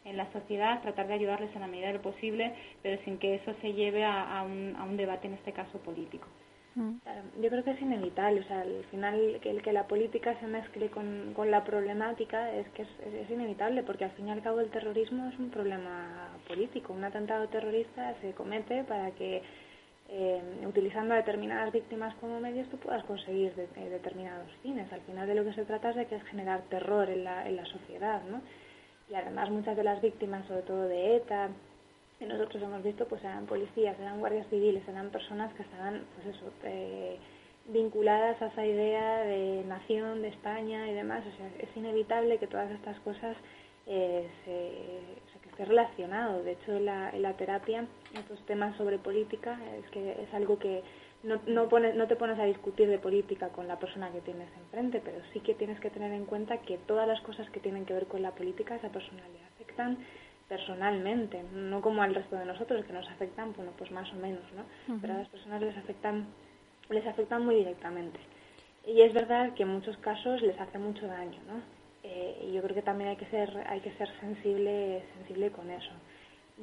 en 0.09 0.17
la 0.17 0.31
sociedad, 0.33 0.81
tratar 0.83 1.07
de 1.07 1.15
ayudarles 1.15 1.55
en 1.55 1.61
la 1.61 1.67
medida 1.67 1.89
de 1.89 1.95
lo 1.95 2.03
posible, 2.03 2.55
pero 2.83 3.03
sin 3.05 3.19
que 3.19 3.37
eso 3.37 3.55
se 3.61 3.73
lleve 3.73 4.05
a, 4.05 4.39
a, 4.39 4.43
un, 4.43 4.75
a 4.77 4.85
un 4.85 4.97
debate, 4.97 5.27
en 5.27 5.35
este 5.35 5.53
caso 5.53 5.79
político. 5.79 6.27
Claro, 7.03 7.23
yo 7.41 7.51
creo 7.51 7.65
que 7.65 7.73
es 7.73 7.81
inevitable, 7.83 8.41
o 8.41 8.45
sea, 8.45 8.61
al 8.61 8.85
final 8.91 9.41
que 9.43 9.51
el 9.51 9.63
que 9.63 9.73
la 9.73 9.89
política 9.89 10.39
se 10.39 10.47
mezcle 10.47 10.91
con, 10.91 11.33
con 11.35 11.51
la 11.51 11.65
problemática 11.65 12.53
es 12.53 12.69
que 12.69 12.83
es, 12.83 12.89
es, 13.05 13.31
inevitable, 13.31 13.83
porque 13.83 14.05
al 14.05 14.13
fin 14.13 14.29
y 14.29 14.31
al 14.31 14.43
cabo 14.43 14.61
el 14.61 14.71
terrorismo 14.71 15.29
es 15.29 15.37
un 15.41 15.51
problema 15.51 16.29
político. 16.47 16.93
Un 16.93 17.03
atentado 17.03 17.49
terrorista 17.49 18.15
se 18.21 18.33
comete 18.33 18.85
para 18.85 19.11
que, 19.11 19.43
eh, 20.09 20.41
utilizando 20.65 21.15
a 21.15 21.17
determinadas 21.17 21.73
víctimas 21.73 22.15
como 22.17 22.39
medios, 22.39 22.69
tú 22.69 22.77
puedas 22.77 23.03
conseguir 23.05 23.55
de, 23.57 23.67
de 23.67 23.91
determinados 23.91 24.49
fines. 24.63 24.93
Al 24.93 25.01
final 25.01 25.27
de 25.27 25.35
lo 25.35 25.45
que 25.45 25.55
se 25.55 25.65
trata 25.65 25.91
es 25.91 25.97
de 25.97 26.07
que 26.07 26.15
es 26.15 26.25
generar 26.25 26.63
terror 26.69 27.11
en 27.11 27.25
la, 27.25 27.49
en 27.49 27.57
la 27.57 27.65
sociedad, 27.65 28.23
¿no? 28.23 28.41
Y 29.11 29.15
además 29.15 29.51
muchas 29.51 29.77
de 29.77 29.85
las 29.85 30.01
víctimas, 30.03 30.47
sobre 30.47 30.63
todo 30.63 30.83
de 30.83 31.17
ETA, 31.17 31.49
que 32.19 32.27
nosotros 32.27 32.63
hemos 32.63 32.83
visto, 32.83 33.07
pues 33.07 33.23
eran 33.23 33.47
policías, 33.47 33.99
eran 34.01 34.19
guardias 34.19 34.47
civiles, 34.49 34.87
eran 34.89 35.11
personas 35.11 35.53
que 35.55 35.63
estaban, 35.63 36.05
pues 36.17 36.37
eso, 36.37 36.51
eh, 36.65 37.17
vinculadas 37.67 38.41
a 38.43 38.47
esa 38.47 38.67
idea 38.67 39.19
de 39.23 39.65
nación, 39.65 40.23
de 40.23 40.29
España 40.29 40.89
y 40.91 40.95
demás. 40.95 41.25
O 41.27 41.37
sea, 41.37 41.49
es 41.59 41.77
inevitable 41.77 42.39
que 42.39 42.47
todas 42.47 42.71
estas 42.73 42.99
cosas 43.01 43.37
eh, 43.87 44.29
se, 44.45 45.41
que 45.41 45.49
esté 45.49 45.65
relacionado. 45.65 46.43
De 46.43 46.53
hecho, 46.53 46.79
la, 46.81 47.11
en 47.11 47.23
la 47.23 47.35
terapia, 47.35 47.87
estos 48.15 48.45
temas 48.47 48.77
sobre 48.77 48.99
política, 48.99 49.59
es 49.79 49.89
que 49.91 50.23
es 50.23 50.35
algo 50.35 50.59
que 50.59 50.83
no, 51.23 51.41
no, 51.47 51.69
pones, 51.69 51.95
no 51.97 52.07
te 52.07 52.17
pones 52.17 52.39
a 52.39 52.45
discutir 52.45 52.89
de 52.89 52.99
política 52.99 53.49
con 53.49 53.67
la 53.67 53.79
persona 53.79 54.11
que 54.11 54.21
tienes 54.21 54.49
enfrente, 54.57 55.01
pero 55.05 55.19
sí 55.33 55.41
que 55.41 55.55
tienes 55.55 55.81
que 55.81 55.91
tener 55.91 56.13
en 56.13 56.27
cuenta 56.27 56.59
que 56.59 56.79
todas 56.79 57.09
las 57.09 57.21
cosas 57.23 57.49
que 57.51 57.61
tienen 57.61 57.85
que 57.85 57.95
ver 57.95 58.07
con 58.07 58.23
la 58.23 58.33
política 58.33 58.75
a 58.75 58.77
esa 58.77 58.91
persona 58.91 59.23
le 59.33 59.45
afectan 59.45 59.99
personalmente, 60.49 61.43
no 61.53 61.83
como 61.83 62.03
al 62.03 62.15
resto 62.15 62.37
de 62.37 62.47
nosotros 62.47 62.85
que 62.85 62.93
nos 62.93 63.09
afectan, 63.09 63.53
bueno, 63.55 63.73
pues 63.77 63.91
más 63.91 64.11
o 64.13 64.17
menos, 64.17 64.43
¿no? 64.57 64.63
Uh 64.63 64.97
-huh. 64.97 65.01
Pero 65.01 65.15
a 65.15 65.19
las 65.19 65.29
personas 65.29 65.61
les 65.61 65.77
afectan 65.77 66.27
les 66.91 67.07
afectan 67.07 67.45
muy 67.45 67.57
directamente. 67.57 68.19
Y 68.87 69.03
es 69.03 69.13
verdad 69.13 69.53
que 69.55 69.65
en 69.65 69.69
muchos 69.69 69.97
casos 69.99 70.41
les 70.43 70.59
hace 70.59 70.79
mucho 70.79 71.07
daño, 71.07 71.39
¿no? 71.47 71.61
Eh, 72.03 72.47
y 72.49 72.53
yo 72.53 72.63
creo 72.63 72.75
que 72.75 72.83
también 72.83 73.11
hay 73.11 73.17
que 73.17 73.27
ser, 73.27 73.51
hay 73.67 73.81
que 73.81 73.93
ser 73.93 74.09
sensible, 74.21 75.05
sensible 75.17 75.51
con 75.51 75.71
eso. 75.71 75.91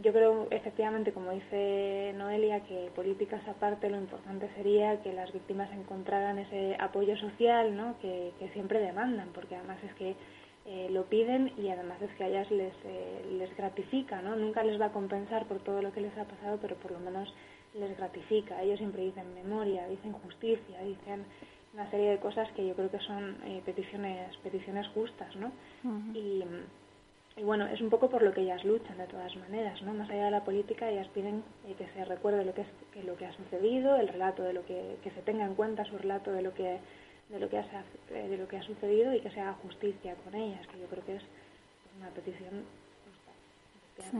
Yo 0.01 0.11
creo, 0.11 0.47
efectivamente, 0.51 1.13
como 1.13 1.31
dice 1.31 2.13
Noelia, 2.17 2.59
que 2.65 2.91
políticas 2.93 3.47
aparte, 3.47 3.89
lo 3.89 3.97
importante 3.97 4.49
sería 4.55 5.01
que 5.01 5.13
las 5.13 5.31
víctimas 5.31 5.71
encontraran 5.71 6.37
ese 6.37 6.75
apoyo 6.79 7.15
social 7.15 7.75
¿no? 7.77 7.97
que, 7.99 8.33
siempre 8.53 8.79
demandan, 8.79 9.29
porque 9.33 9.55
además 9.55 9.77
es 9.83 9.93
que 9.93 10.15
eh, 10.65 10.89
lo 10.89 11.05
piden 11.05 11.53
y 11.57 11.69
además 11.69 12.01
es 12.01 12.11
que 12.15 12.25
a 12.25 12.27
ellas 12.27 12.51
les, 12.51 12.73
eh, 12.83 13.25
les 13.37 13.55
gratifica, 13.55 14.21
¿no? 14.21 14.35
Nunca 14.35 14.63
les 14.63 14.81
va 14.81 14.87
a 14.87 14.91
compensar 14.91 15.45
por 15.45 15.59
todo 15.59 15.81
lo 15.81 15.93
que 15.93 16.01
les 16.01 16.17
ha 16.17 16.25
pasado, 16.25 16.57
pero 16.61 16.75
por 16.75 16.91
lo 16.91 16.99
menos 16.99 17.33
les 17.73 17.95
gratifica. 17.95 18.61
Ellos 18.63 18.79
siempre 18.79 19.03
dicen 19.03 19.33
memoria, 19.33 19.87
dicen 19.87 20.11
justicia, 20.13 20.81
dicen 20.81 21.23
una 21.73 21.89
serie 21.91 22.09
de 22.09 22.19
cosas 22.19 22.51
que 22.53 22.65
yo 22.65 22.73
creo 22.73 22.89
que 22.89 22.99
son 22.99 23.37
eh, 23.45 23.61
peticiones 23.65 24.35
peticiones 24.37 24.87
justas, 24.89 25.35
¿no? 25.35 25.51
y, 26.13 26.43
bueno, 27.43 27.67
es 27.67 27.81
un 27.81 27.89
poco 27.89 28.09
por 28.09 28.21
lo 28.21 28.33
que 28.33 28.41
ellas 28.41 28.63
luchan 28.63 28.97
de 28.97 29.07
todas 29.07 29.35
maneras, 29.35 29.81
¿no? 29.81 29.93
Más 29.93 30.09
allá 30.09 30.25
de 30.25 30.31
la 30.31 30.45
política, 30.45 30.89
ellas 30.89 31.07
piden 31.09 31.43
eh, 31.67 31.75
que 31.77 31.87
se 31.87 32.05
recuerde 32.05 32.45
lo 32.45 32.53
que, 32.53 32.61
es, 32.61 32.67
que 32.93 33.03
lo 33.03 33.17
que 33.17 33.25
ha 33.25 33.33
sucedido, 33.33 33.97
el 33.97 34.07
relato 34.07 34.43
de 34.43 34.53
lo 34.53 34.65
que, 34.65 34.97
que 35.03 35.11
se 35.11 35.21
tenga 35.21 35.45
en 35.45 35.55
cuenta 35.55 35.83
su 35.85 35.97
relato 35.97 36.31
de 36.31 36.41
lo 36.41 36.53
que 36.53 36.79
de 37.29 37.39
lo 37.39 37.49
que 37.49 37.57
ha, 37.57 37.65
eh, 38.11 38.27
de 38.29 38.37
lo 38.37 38.47
que 38.47 38.57
ha 38.57 38.63
sucedido 38.63 39.13
y 39.13 39.19
que 39.19 39.31
se 39.31 39.41
haga 39.41 39.53
justicia 39.53 40.15
con 40.23 40.35
ellas, 40.35 40.65
que 40.67 40.79
yo 40.79 40.85
creo 40.87 41.03
que 41.05 41.15
es 41.15 41.23
una 41.99 42.09
petición 42.09 42.63
justa. 43.97 44.11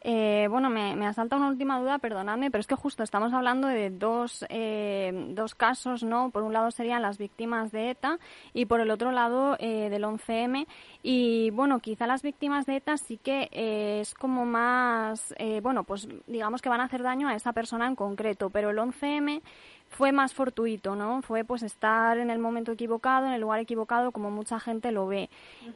Eh, 0.00 0.46
bueno, 0.48 0.70
me, 0.70 0.94
me 0.94 1.06
asalta 1.06 1.36
una 1.36 1.48
última 1.48 1.80
duda, 1.80 1.98
perdonadme, 1.98 2.50
pero 2.50 2.60
es 2.60 2.66
que 2.66 2.76
justo 2.76 3.02
estamos 3.02 3.32
hablando 3.32 3.66
de 3.66 3.90
dos, 3.90 4.44
eh, 4.48 5.12
dos 5.30 5.54
casos, 5.54 6.04
¿no? 6.04 6.30
Por 6.30 6.44
un 6.44 6.52
lado 6.52 6.70
serían 6.70 7.02
las 7.02 7.18
víctimas 7.18 7.72
de 7.72 7.90
ETA 7.90 8.18
y 8.54 8.66
por 8.66 8.80
el 8.80 8.90
otro 8.90 9.10
lado 9.10 9.56
eh, 9.58 9.88
del 9.90 10.04
11M. 10.04 10.66
Y 11.02 11.50
bueno, 11.50 11.80
quizá 11.80 12.06
las 12.06 12.22
víctimas 12.22 12.66
de 12.66 12.76
ETA 12.76 12.96
sí 12.96 13.18
que 13.18 13.48
es 13.52 14.14
como 14.14 14.44
más, 14.44 15.34
bueno, 15.62 15.84
pues 15.84 16.08
digamos 16.26 16.62
que 16.62 16.68
van 16.68 16.80
a 16.80 16.84
hacer 16.84 17.02
daño 17.02 17.28
a 17.28 17.34
esa 17.34 17.52
persona 17.52 17.86
en 17.86 17.96
concreto, 17.96 18.50
pero 18.50 18.70
el 18.70 18.78
11M 18.78 19.42
fue 19.88 20.12
más 20.12 20.34
fortuito, 20.34 20.94
¿no? 20.94 21.22
Fue 21.22 21.44
pues 21.44 21.62
estar 21.62 22.18
en 22.18 22.30
el 22.30 22.38
momento 22.38 22.72
equivocado, 22.72 23.26
en 23.26 23.32
el 23.32 23.40
lugar 23.40 23.60
equivocado, 23.60 24.12
como 24.12 24.30
mucha 24.30 24.60
gente 24.60 24.92
lo 24.92 25.06
ve. 25.06 25.28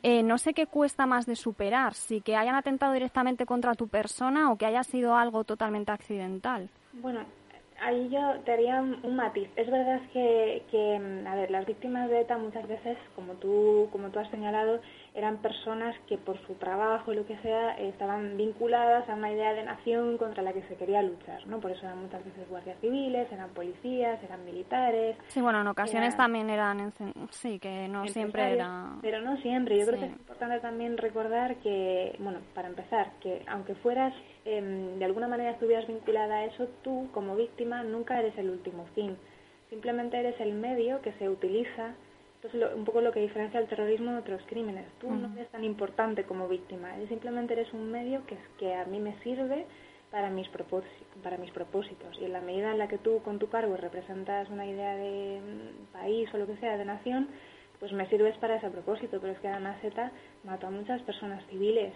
Eh, 0.02 0.22
no 0.22 0.38
sé 0.38 0.54
qué 0.54 0.66
cuesta 0.66 1.06
más 1.06 1.26
de 1.26 1.36
superar, 1.36 1.94
si 1.94 2.20
que 2.20 2.36
hayan 2.36 2.54
atentado 2.54 2.92
directamente 2.92 3.46
contra 3.46 3.74
tu 3.74 3.88
persona 3.88 4.52
o 4.52 4.56
que 4.56 4.66
haya 4.66 4.84
sido 4.84 5.16
algo 5.16 5.44
totalmente 5.44 5.92
accidental. 5.92 6.68
Bueno, 6.92 7.24
ahí 7.80 8.08
yo 8.10 8.40
te 8.44 8.52
haría 8.52 8.80
un 8.80 9.16
matiz. 9.16 9.48
Es 9.56 9.70
verdad 9.70 10.00
que, 10.12 10.62
que, 10.70 11.24
a 11.26 11.34
ver, 11.34 11.50
las 11.50 11.66
víctimas 11.66 12.08
de 12.08 12.20
ETA 12.20 12.38
muchas 12.38 12.66
veces, 12.68 12.96
como 13.14 13.34
tú, 13.34 13.88
como 13.90 14.10
tú 14.10 14.18
has 14.18 14.30
señalado, 14.30 14.80
eran 15.14 15.38
personas 15.38 15.94
que 16.08 16.16
por 16.16 16.40
su 16.46 16.54
trabajo 16.54 17.12
y 17.12 17.16
lo 17.16 17.26
que 17.26 17.36
sea 17.38 17.72
estaban 17.72 18.36
vinculadas 18.38 19.06
a 19.08 19.14
una 19.14 19.30
idea 19.30 19.52
de 19.52 19.62
nación 19.62 20.16
contra 20.16 20.42
la 20.42 20.54
que 20.54 20.62
se 20.62 20.76
quería 20.76 21.02
luchar, 21.02 21.46
¿no? 21.46 21.60
Por 21.60 21.70
eso 21.70 21.84
eran 21.84 22.00
muchas 22.00 22.24
veces 22.24 22.48
guardias 22.48 22.78
civiles, 22.80 23.30
eran 23.30 23.50
policías, 23.50 24.22
eran 24.22 24.44
militares. 24.44 25.16
Sí, 25.28 25.42
bueno, 25.42 25.60
en 25.60 25.66
ocasiones 25.66 26.16
también 26.16 26.48
eran, 26.48 26.92
sí, 27.30 27.58
que 27.58 27.88
no 27.88 28.06
siempre 28.08 28.54
era... 28.54 28.96
Pero 29.02 29.20
no 29.20 29.36
siempre. 29.38 29.78
Yo 29.78 29.86
creo 29.86 30.00
que 30.00 30.06
es 30.06 30.12
importante 30.12 30.60
también 30.60 30.96
recordar 30.96 31.56
que, 31.56 32.16
bueno, 32.18 32.38
para 32.54 32.68
empezar, 32.68 33.10
que 33.20 33.42
aunque 33.48 33.74
fueras, 33.74 34.14
em, 34.46 34.98
de 34.98 35.04
alguna 35.04 35.28
manera 35.28 35.50
estuvieras 35.50 35.86
vinculada 35.86 36.36
a 36.36 36.44
eso, 36.46 36.68
tú 36.82 37.08
como 37.12 37.36
víctima 37.36 37.82
nunca 37.82 38.18
eres 38.18 38.36
el 38.38 38.48
último 38.48 38.86
fin. 38.94 39.18
Simplemente 39.68 40.18
eres 40.18 40.40
el 40.40 40.54
medio 40.54 41.02
que 41.02 41.12
se 41.14 41.28
utiliza 41.28 41.94
entonces, 42.42 42.74
un 42.74 42.84
poco 42.84 43.00
lo 43.00 43.12
que 43.12 43.20
diferencia 43.20 43.60
el 43.60 43.68
terrorismo 43.68 44.12
de 44.12 44.18
otros 44.18 44.42
crímenes. 44.46 44.86
Tú 44.98 45.08
no 45.08 45.32
eres 45.34 45.48
tan 45.50 45.62
importante 45.62 46.24
como 46.24 46.48
víctima, 46.48 46.88
simplemente 47.08 47.52
eres 47.52 47.72
un 47.72 47.92
medio 47.92 48.26
que, 48.26 48.36
que 48.58 48.74
a 48.74 48.84
mí 48.84 48.98
me 48.98 49.16
sirve 49.22 49.64
para 50.10 50.28
mis, 50.28 50.48
para 51.22 51.36
mis 51.38 51.52
propósitos. 51.52 52.18
Y 52.20 52.24
en 52.24 52.32
la 52.32 52.40
medida 52.40 52.72
en 52.72 52.78
la 52.78 52.88
que 52.88 52.98
tú 52.98 53.22
con 53.22 53.38
tu 53.38 53.48
cargo 53.48 53.76
representas 53.76 54.50
una 54.50 54.66
idea 54.66 54.96
de 54.96 55.40
mm, 55.40 55.92
país 55.92 56.28
o 56.34 56.38
lo 56.38 56.48
que 56.48 56.56
sea, 56.56 56.76
de 56.76 56.84
nación, 56.84 57.28
pues 57.78 57.92
me 57.92 58.08
sirves 58.08 58.36
para 58.38 58.56
ese 58.56 58.70
propósito. 58.70 59.18
Pero 59.20 59.34
es 59.34 59.38
que 59.38 59.48
además 59.48 59.82
ETA 59.82 60.10
mató 60.42 60.66
a 60.66 60.70
muchas 60.70 61.00
personas 61.02 61.44
civiles. 61.46 61.94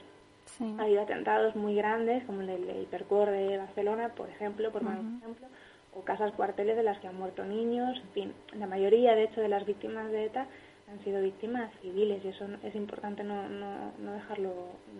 Ha 0.78 0.82
habido 0.84 1.02
atentados 1.02 1.56
muy 1.56 1.74
grandes, 1.74 2.22
como 2.24 2.40
el 2.40 2.46
del 2.46 2.82
Hipercor 2.82 3.30
de 3.30 3.58
Barcelona, 3.58 4.10
por 4.10 4.30
ejemplo, 4.30 4.70
por 4.70 4.82
ejemplo, 4.82 5.48
o 5.96 6.02
casas 6.02 6.32
cuarteles 6.32 6.76
de 6.76 6.82
las 6.82 6.98
que 6.98 7.08
han 7.08 7.16
muerto 7.16 7.44
niños, 7.44 7.98
en 7.98 8.10
fin, 8.10 8.34
la 8.52 8.66
mayoría 8.66 9.14
de 9.14 9.24
hecho 9.24 9.40
de 9.40 9.48
las 9.48 9.64
víctimas 9.64 10.10
de 10.10 10.26
ETA 10.26 10.46
han 10.88 11.02
sido 11.02 11.20
víctimas 11.20 11.72
civiles 11.82 12.24
y 12.24 12.28
eso 12.28 12.46
es 12.62 12.74
importante 12.76 13.24
no, 13.24 13.48
no, 13.48 13.92
no 13.98 14.12
dejarlo 14.12 14.52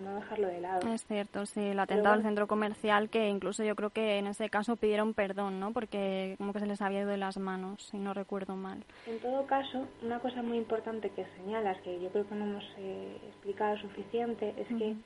no 0.03 0.17
dejarlo 0.17 0.49
de 0.49 0.61
lado. 0.61 0.93
Es 0.93 1.05
cierto, 1.07 1.47
sí, 1.47 1.61
el 1.61 1.79
atentado 1.79 2.15
al 2.15 2.23
centro 2.23 2.49
comercial 2.49 3.09
que 3.09 3.29
incluso 3.29 3.63
yo 3.63 3.77
creo 3.77 3.91
que 3.91 4.19
en 4.19 4.27
ese 4.27 4.49
caso 4.49 4.77
pidieron 4.77 5.15
perdón, 5.15 5.61
¿no? 5.61 5.73
Porque 5.73 6.35
como 6.39 6.53
que 6.53 6.61
se 6.61 6.67
les 6.67 6.83
había 6.83 7.01
ido 7.01 7.11
de 7.11 7.19
las 7.19 7.39
manos, 7.39 7.85
si 7.85 7.99
no 7.99 8.15
recuerdo 8.15 8.57
mal. 8.57 8.83
En 9.07 9.21
todo 9.21 9.47
caso, 9.47 9.87
una 10.03 10.19
cosa 10.19 10.43
muy 10.43 10.59
importante 10.59 11.11
que 11.11 11.25
señalas, 11.37 11.81
que 11.83 12.01
yo 12.01 12.09
creo 12.11 12.27
que 12.27 12.35
no 12.35 12.47
hemos 12.47 12.65
eh, 12.79 13.19
explicado 13.29 13.77
suficiente, 13.79 14.55
es 14.57 14.67
que 14.77 14.97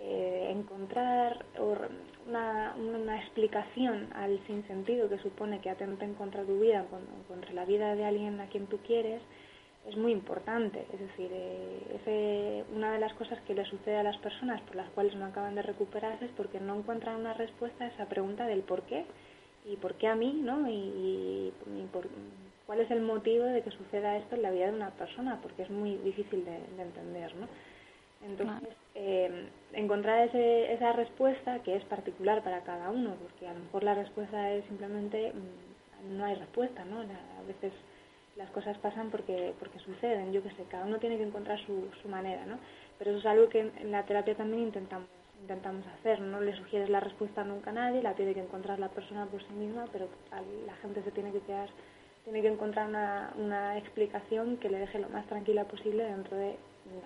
eh, 0.00 0.48
encontrar 0.50 1.44
una, 2.26 2.74
una, 2.76 3.20
explicación 3.20 4.08
al 4.14 4.38
sinsentido 4.46 5.08
que 5.08 5.18
supone 5.18 5.60
que 5.60 5.70
atenten 5.70 6.14
contra 6.14 6.44
tu 6.44 6.60
vida, 6.60 6.86
contra 7.26 7.52
la 7.52 7.64
vida 7.64 7.96
de 7.96 8.04
alguien 8.04 8.40
a 8.40 8.46
quien 8.46 8.66
tú 8.66 8.78
quieres, 8.78 9.20
es 9.88 9.96
muy 9.96 10.12
importante. 10.12 10.86
Es 10.92 11.00
decir, 11.00 11.30
eh, 11.32 12.64
una 12.74 12.92
de 12.92 13.00
las 13.00 13.12
cosas 13.14 13.40
que 13.42 13.54
le 13.54 13.64
sucede 13.64 13.96
a 13.96 14.02
las 14.02 14.16
personas 14.18 14.60
por 14.62 14.76
las 14.76 14.88
cuales 14.90 15.14
no 15.16 15.26
acaban 15.26 15.54
de 15.54 15.62
recuperarse 15.62 16.26
es 16.26 16.30
porque 16.36 16.60
no 16.60 16.76
encuentran 16.76 17.16
una 17.16 17.34
respuesta 17.34 17.84
a 17.84 17.88
esa 17.88 18.06
pregunta 18.06 18.46
del 18.46 18.62
por 18.62 18.82
qué 18.82 19.04
y 19.64 19.76
por 19.76 19.94
qué 19.94 20.06
a 20.06 20.14
mí, 20.14 20.40
¿no? 20.42 20.68
Y, 20.70 21.52
cuál 22.66 22.80
es 22.80 22.90
el 22.90 23.00
motivo 23.00 23.44
de 23.44 23.62
que 23.62 23.70
suceda 23.70 24.16
esto 24.18 24.36
en 24.36 24.42
la 24.42 24.50
vida 24.50 24.66
de 24.66 24.76
una 24.76 24.90
persona, 24.90 25.40
porque 25.42 25.62
es 25.62 25.70
muy 25.70 25.96
difícil 25.96 26.44
de, 26.44 26.60
de 26.76 26.82
entender, 26.82 27.34
¿no? 27.36 27.48
Entonces, 28.26 28.74
eh, 29.00 29.48
encontrar 29.74 30.26
ese, 30.26 30.72
esa 30.72 30.92
respuesta 30.92 31.60
que 31.60 31.76
es 31.76 31.84
particular 31.84 32.42
para 32.42 32.62
cada 32.62 32.90
uno, 32.90 33.14
porque 33.22 33.46
a 33.46 33.52
lo 33.52 33.60
mejor 33.60 33.84
la 33.84 33.94
respuesta 33.94 34.50
es 34.50 34.64
simplemente 34.64 35.32
mm, 35.32 36.18
no 36.18 36.24
hay 36.24 36.34
respuesta, 36.34 36.84
¿no? 36.84 37.00
a 37.00 37.46
veces 37.46 37.72
las 38.36 38.50
cosas 38.50 38.76
pasan 38.78 39.10
porque 39.10 39.54
porque 39.60 39.78
suceden, 39.78 40.32
yo 40.32 40.42
qué 40.42 40.50
sé, 40.50 40.64
cada 40.68 40.84
uno 40.84 40.98
tiene 40.98 41.16
que 41.16 41.22
encontrar 41.22 41.60
su, 41.64 42.08
manera, 42.08 42.44
¿no? 42.46 42.58
Pero 42.98 43.10
eso 43.10 43.20
es 43.20 43.26
algo 43.26 43.48
que 43.48 43.60
en 43.60 43.92
la 43.92 44.04
terapia 44.04 44.34
también 44.34 44.64
intentamos 44.64 45.08
intentamos 45.40 45.86
hacer, 45.86 46.20
no 46.20 46.40
le 46.40 46.56
sugieres 46.56 46.90
la 46.90 46.98
respuesta 46.98 47.44
nunca 47.44 47.70
a 47.70 47.74
nadie, 47.74 48.02
la 48.02 48.14
tiene 48.14 48.34
que 48.34 48.40
encontrar 48.40 48.80
la 48.80 48.88
persona 48.88 49.26
por 49.26 49.40
sí 49.40 49.52
misma, 49.52 49.84
pero 49.92 50.08
la 50.66 50.74
gente 50.82 51.04
se 51.04 51.12
tiene 51.12 51.30
que 51.30 51.40
quedar 51.40 51.68
tiene 52.24 52.42
que 52.42 52.48
encontrar 52.48 52.88
una, 52.88 53.32
una 53.38 53.78
explicación 53.78 54.56
que 54.56 54.68
le 54.68 54.80
deje 54.80 54.98
lo 54.98 55.08
más 55.08 55.24
tranquila 55.26 55.64
posible 55.64 56.02
dentro 56.02 56.36
de 56.36 56.56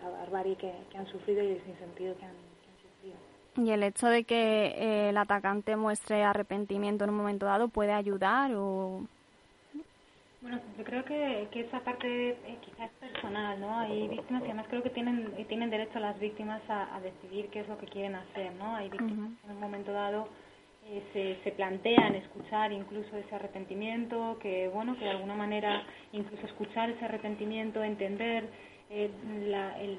la 0.03 0.11
barbarie 0.11 0.57
que, 0.57 0.73
han 0.97 1.07
sufrido 1.07 1.43
y 1.43 1.53
el 1.53 1.65
sinsentido 1.65 2.17
que 2.17 2.25
han, 2.25 2.35
sufrido. 2.83 3.17
¿Y 3.57 3.71
el 3.71 3.83
hecho 3.83 4.07
de 4.07 4.25
que 4.25 4.67
eh, 4.67 5.11
el 5.11 5.17
atacante 5.17 5.77
muestre 5.77 6.23
arrepentimiento 6.23 7.05
en 7.05 7.11
un 7.11 7.17
momento 7.17 7.47
dado 7.47 7.69
puede 7.69 7.93
ayudar 7.93 8.53
o...? 8.55 9.03
Bueno, 10.43 10.59
yo 10.77 10.83
creo 10.83 11.05
que, 11.05 11.47
que 11.53 11.61
esa 11.61 11.79
parte 11.81 12.31
eh, 12.31 12.59
quizás 12.63 12.91
es 12.91 13.13
personal, 13.13 13.61
¿no? 13.61 13.79
Hay 13.79 14.09
víctimas 14.09 14.43
y 14.43 14.47
además 14.47 14.67
creo 14.69 14.83
que 14.83 14.91
tienen 14.91 15.33
tienen 15.47 15.71
derecho 15.71 16.01
las 16.01 16.19
víctimas 16.19 16.61
a, 16.69 16.99
decidir 17.01 17.49
qué 17.51 17.61
es 17.61 17.69
lo 17.69 17.79
que 17.79 17.87
quieren 17.87 18.17
hacer, 18.17 18.53
¿no? 18.55 18.75
Hay 18.75 18.89
víctimas 18.89 19.31
que 19.41 19.47
en 19.47 19.55
un 19.55 19.61
momento 19.61 19.93
dado 19.93 20.27
eh, 20.89 21.01
se, 21.13 21.45
se 21.45 21.53
plantean 21.53 22.17
escuchar 22.17 22.73
incluso 22.73 23.17
ese 23.17 23.33
arrepentimiento, 23.37 24.37
que 24.41 24.69
bueno, 24.69 24.99
que 24.99 25.05
de 25.05 25.11
alguna 25.11 25.37
manera 25.37 25.85
incluso 26.11 26.45
escuchar 26.45 26.91
ese 26.91 27.05
arrepentimiento, 27.05 27.85
entender 27.85 28.49
eh, 28.95 29.11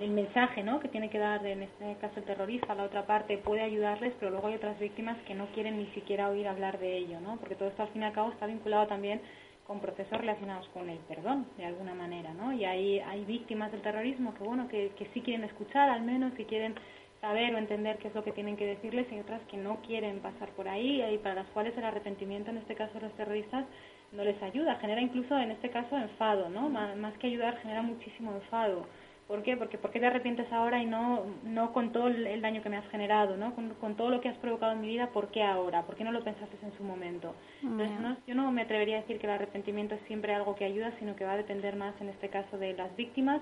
el, 0.02 0.12
mensaje 0.12 0.62
¿no? 0.62 0.80
que 0.80 0.88
tiene 0.88 1.10
que 1.10 1.18
dar, 1.18 1.44
en 1.46 1.64
este 1.64 1.96
caso 2.00 2.20
el 2.20 2.26
terrorista, 2.26 2.76
la 2.76 2.84
otra 2.84 3.08
parte 3.08 3.40
puede 3.40 3.62
ayudarles, 3.62 4.14
pero 4.20 4.30
luego 4.30 4.48
hay 4.48 4.56
otras 4.56 4.78
víctimas 4.80 5.18
que 5.26 5.34
no 5.34 5.48
quieren 5.48 5.80
ni 5.80 5.88
siquiera 5.88 6.30
oír 6.30 6.48
hablar 6.48 6.78
de 6.78 6.98
ello, 6.98 7.20
¿no? 7.20 7.38
porque 7.38 7.56
todo 7.56 7.70
esto 7.70 7.82
al 7.82 7.90
fin 7.90 8.04
y 8.04 8.06
al 8.06 8.14
cabo 8.14 8.30
está 8.30 8.46
vinculado 8.46 8.86
también 8.86 9.20
con 9.66 9.80
procesos 9.80 10.20
relacionados 10.20 10.68
con 10.70 10.90
el 10.90 11.00
perdón, 11.00 11.48
de 11.58 11.66
alguna 11.66 11.96
manera, 11.96 12.34
¿no? 12.34 12.52
Y 12.54 12.66
hay, 12.66 13.00
hay 13.00 13.24
víctimas 13.24 13.72
del 13.72 13.82
terrorismo 13.82 14.34
que, 14.34 14.44
bueno, 14.44 14.68
que, 14.68 14.92
que 14.98 15.08
sí 15.14 15.22
quieren 15.22 15.46
escuchar, 15.46 15.90
al 15.90 16.02
menos, 16.02 16.34
que 16.34 16.46
quieren 16.46 16.76
saber 17.22 17.56
o 17.56 17.58
entender 17.58 17.98
qué 17.98 18.10
es 18.10 18.14
lo 18.14 18.26
que 18.26 18.34
tienen 18.34 18.58
que 18.58 18.68
decirles, 18.68 19.08
y 19.10 19.20
otras 19.20 19.42
que 19.44 19.56
no 19.56 19.78
quieren 19.78 20.20
pasar 20.20 20.50
por 20.50 20.68
ahí, 20.68 21.02
y 21.02 21.18
para 21.20 21.36
las 21.36 21.48
cuales 21.48 21.76
el 21.78 21.86
arrepentimiento, 21.86 22.52
en 22.52 22.58
este 22.58 22.76
caso 22.76 22.94
de 22.96 23.06
los 23.08 23.14
terroristas, 23.14 23.66
no 24.14 24.24
les 24.24 24.42
ayuda, 24.42 24.76
genera 24.76 25.02
incluso 25.02 25.38
en 25.38 25.52
este 25.52 25.70
caso 25.70 25.98
enfado, 25.98 26.50
¿no? 26.50 26.70
Más 26.70 27.18
que 27.18 27.28
ayudar, 27.28 27.58
genera 27.58 27.82
muchísimo 27.82 28.34
enfado, 28.34 28.86
¿Por 29.28 29.42
qué? 29.42 29.56
Porque 29.56 29.78
¿por 29.78 29.92
qué 29.92 30.00
te 30.00 30.06
arrepientes 30.06 30.52
ahora 30.52 30.82
y 30.82 30.86
no, 30.86 31.26
no 31.44 31.72
con 31.72 31.92
todo 31.92 32.08
el 32.08 32.42
daño 32.42 32.62
que 32.62 32.70
me 32.70 32.78
has 32.78 32.88
generado, 32.90 33.38
¿no? 33.38 33.56
Con, 33.56 33.96
todo 33.96 34.10
lo 34.10 34.20
que 34.20 34.30
has 34.30 34.38
provocado 34.38 34.74
en 34.74 34.82
mi 34.82 34.88
vida, 34.88 35.10
¿por 35.12 35.30
qué 35.30 35.42
ahora? 35.42 35.84
¿Por 35.84 35.96
qué 35.96 36.04
no 36.04 36.12
lo 36.12 36.24
pensaste 36.24 36.58
en 36.62 36.76
su 36.78 36.84
momento? 36.84 37.34
Entonces, 37.62 38.00
no, 38.02 38.18
yo 38.28 38.36
no 38.36 38.52
me 38.52 38.64
atrevería 38.64 38.98
a 38.98 39.02
decir 39.02 39.20
que 39.20 39.28
el 39.28 39.34
arrepentimiento 39.34 39.96
es 39.96 40.02
siempre 40.08 40.34
algo 40.34 40.56
que 40.56 40.66
ayuda, 40.66 40.92
sino 41.00 41.16
que 41.16 41.24
va 41.24 41.34
a 41.34 41.38
depender 41.38 41.76
más, 41.76 42.00
en 42.02 42.10
este 42.10 42.30
caso, 42.30 42.58
de 42.58 42.74
las 42.74 42.94
víctimas 42.98 43.42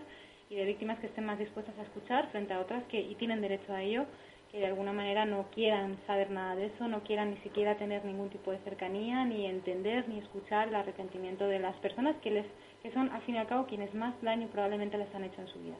y 0.49 0.55
de 0.55 0.65
víctimas 0.65 0.99
que 0.99 1.07
estén 1.07 1.25
más 1.25 1.39
dispuestas 1.39 1.77
a 1.79 1.83
escuchar 1.83 2.27
frente 2.27 2.53
a 2.53 2.59
otras 2.59 2.83
que 2.85 3.01
y 3.01 3.15
tienen 3.15 3.41
derecho 3.41 3.73
a 3.73 3.81
ello 3.81 4.05
que 4.51 4.59
de 4.59 4.67
alguna 4.67 4.91
manera 4.91 5.25
no 5.25 5.45
quieran 5.53 5.97
saber 6.05 6.29
nada 6.29 6.55
de 6.55 6.65
eso, 6.67 6.87
no 6.87 7.01
quieran 7.03 7.31
ni 7.31 7.37
siquiera 7.37 7.75
tener 7.75 8.03
ningún 8.03 8.29
tipo 8.29 8.51
de 8.51 8.59
cercanía, 8.59 9.23
ni 9.23 9.45
entender, 9.45 10.07
ni 10.09 10.19
escuchar 10.19 10.67
el 10.67 10.75
arrepentimiento 10.75 11.45
de 11.45 11.59
las 11.59 11.75
personas 11.77 12.15
que 12.17 12.31
les 12.31 12.45
que 12.83 12.91
son 12.91 13.09
al 13.11 13.21
fin 13.21 13.35
y 13.35 13.37
al 13.37 13.47
cabo 13.47 13.67
quienes 13.67 13.93
más 13.93 14.13
daño 14.21 14.47
probablemente 14.47 14.97
les 14.97 15.13
han 15.13 15.23
hecho 15.23 15.41
en 15.41 15.47
su 15.47 15.59
vida. 15.59 15.75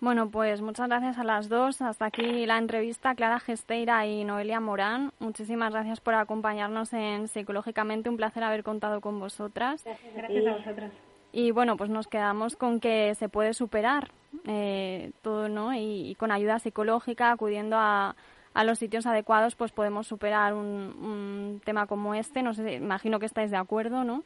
Bueno, 0.00 0.30
pues 0.30 0.60
muchas 0.60 0.88
gracias 0.88 1.18
a 1.18 1.24
las 1.24 1.48
dos. 1.48 1.82
Hasta 1.82 2.06
aquí 2.06 2.46
la 2.46 2.58
entrevista, 2.58 3.14
Clara 3.14 3.40
Gesteira 3.40 4.06
y 4.06 4.24
Noelia 4.24 4.60
Morán. 4.60 5.12
Muchísimas 5.18 5.72
gracias 5.72 6.00
por 6.00 6.14
acompañarnos 6.14 6.92
en 6.92 7.28
Psicológicamente. 7.28 8.08
Un 8.08 8.16
placer 8.16 8.42
haber 8.42 8.62
contado 8.62 9.00
con 9.00 9.18
vosotras. 9.18 9.84
Gracias, 10.14 10.46
a 10.46 10.52
vosotras. 10.52 10.92
Y 11.32 11.52
bueno, 11.52 11.76
pues 11.76 11.90
nos 11.90 12.08
quedamos 12.08 12.56
con 12.56 12.80
que 12.80 13.14
se 13.14 13.28
puede 13.28 13.54
superar 13.54 14.10
eh, 14.46 15.12
todo, 15.22 15.48
¿no? 15.48 15.72
Y, 15.74 16.16
con 16.18 16.32
ayuda 16.32 16.58
psicológica, 16.58 17.30
acudiendo 17.30 17.76
a, 17.76 18.16
a, 18.54 18.64
los 18.64 18.78
sitios 18.78 19.06
adecuados, 19.06 19.54
pues 19.54 19.72
podemos 19.72 20.06
superar 20.06 20.54
un, 20.54 21.60
tema 21.64 21.86
como 21.86 22.14
este. 22.14 22.42
No 22.42 22.54
sé, 22.54 22.74
imagino 22.74 23.18
que 23.18 23.26
estáis 23.26 23.50
de 23.50 23.56
acuerdo, 23.56 24.02
¿no? 24.02 24.24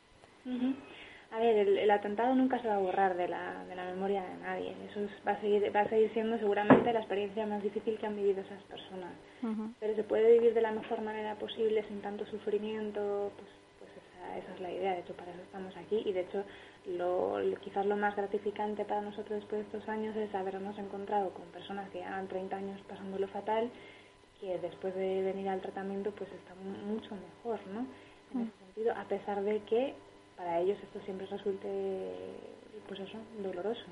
A 1.34 1.38
ver, 1.40 1.68
el, 1.68 1.90
atentado 1.90 2.34
nunca 2.36 2.60
se 2.62 2.68
va 2.68 2.76
a 2.76 2.78
borrar 2.78 3.16
de 3.16 3.26
la, 3.26 3.64
de 3.64 3.74
la 3.74 3.86
memoria 3.86 4.22
de 4.22 4.36
nadie. 4.36 4.76
Eso 4.88 5.00
va, 5.26 5.32
a 5.32 5.40
seguir, 5.40 5.74
va 5.74 5.80
a 5.80 5.88
seguir 5.88 6.12
siendo 6.12 6.38
seguramente 6.38 6.92
la 6.92 7.00
experiencia 7.00 7.44
más 7.44 7.60
difícil 7.60 7.98
que 7.98 8.06
han 8.06 8.14
vivido 8.14 8.40
esas 8.42 8.62
personas. 8.62 9.12
Pero 9.80 9.94
se 9.94 10.04
puede 10.04 10.38
vivir 10.38 10.54
de 10.54 10.62
la 10.62 10.70
mejor 10.70 11.02
manera 11.02 11.34
posible, 11.34 11.84
sin 11.88 12.00
tanto 12.00 12.24
sufrimiento, 12.26 13.32
pues, 13.36 13.50
esa, 14.24 14.38
esa 14.38 14.54
es 14.54 14.60
la 14.60 14.72
idea. 14.72 14.92
De 14.92 15.00
hecho, 15.00 15.14
para 15.14 15.32
eso 15.32 15.42
estamos 15.42 15.76
aquí. 15.76 16.02
Y 16.04 16.12
de 16.12 16.20
hecho, 16.20 16.44
lo, 16.87 17.38
quizás 17.60 17.87
lo 17.87 17.96
más 17.96 18.16
gratificante 18.16 18.84
para 18.84 19.00
nosotros 19.00 19.40
después 19.40 19.60
de 19.60 19.66
estos 19.66 19.88
años 19.88 20.16
es 20.16 20.34
habernos 20.34 20.78
encontrado 20.78 21.30
con 21.30 21.44
personas 21.46 21.90
que 21.90 21.98
llevan 21.98 22.28
30 22.28 22.56
años 22.56 22.80
pasándolo 22.88 23.28
fatal, 23.28 23.70
que 24.40 24.58
después 24.58 24.94
de 24.94 25.22
venir 25.22 25.48
al 25.48 25.60
tratamiento 25.60 26.10
pues 26.12 26.30
están 26.32 26.56
mucho 26.87 27.10
mejor, 27.14 27.60
¿no? 27.68 27.87
En 28.34 28.48
ese 28.48 28.58
sentido, 28.58 28.94
a 28.96 29.04
pesar 29.04 29.42
de 29.42 29.60
que 29.60 29.94
para 30.37 30.60
ellos 30.60 30.78
esto 30.82 31.00
siempre 31.04 31.26
resulte, 31.26 32.12
pues 32.88 33.00
eso, 33.00 33.18
doloroso. 33.38 33.84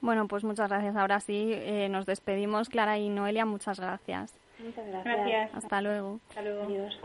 Bueno, 0.00 0.26
pues 0.26 0.42
muchas 0.44 0.68
gracias. 0.68 0.96
Ahora 0.96 1.20
sí, 1.20 1.52
eh, 1.52 1.88
nos 1.88 2.06
despedimos. 2.06 2.68
Clara 2.68 2.98
y 2.98 3.08
Noelia, 3.08 3.44
muchas 3.44 3.78
gracias. 3.78 4.34
Muchas 4.58 4.86
gracias. 4.86 5.54
Hasta 5.54 5.80
luego. 5.80 6.18
Hasta 6.28 6.42
luego. 6.42 6.62
Adiós. 6.64 6.98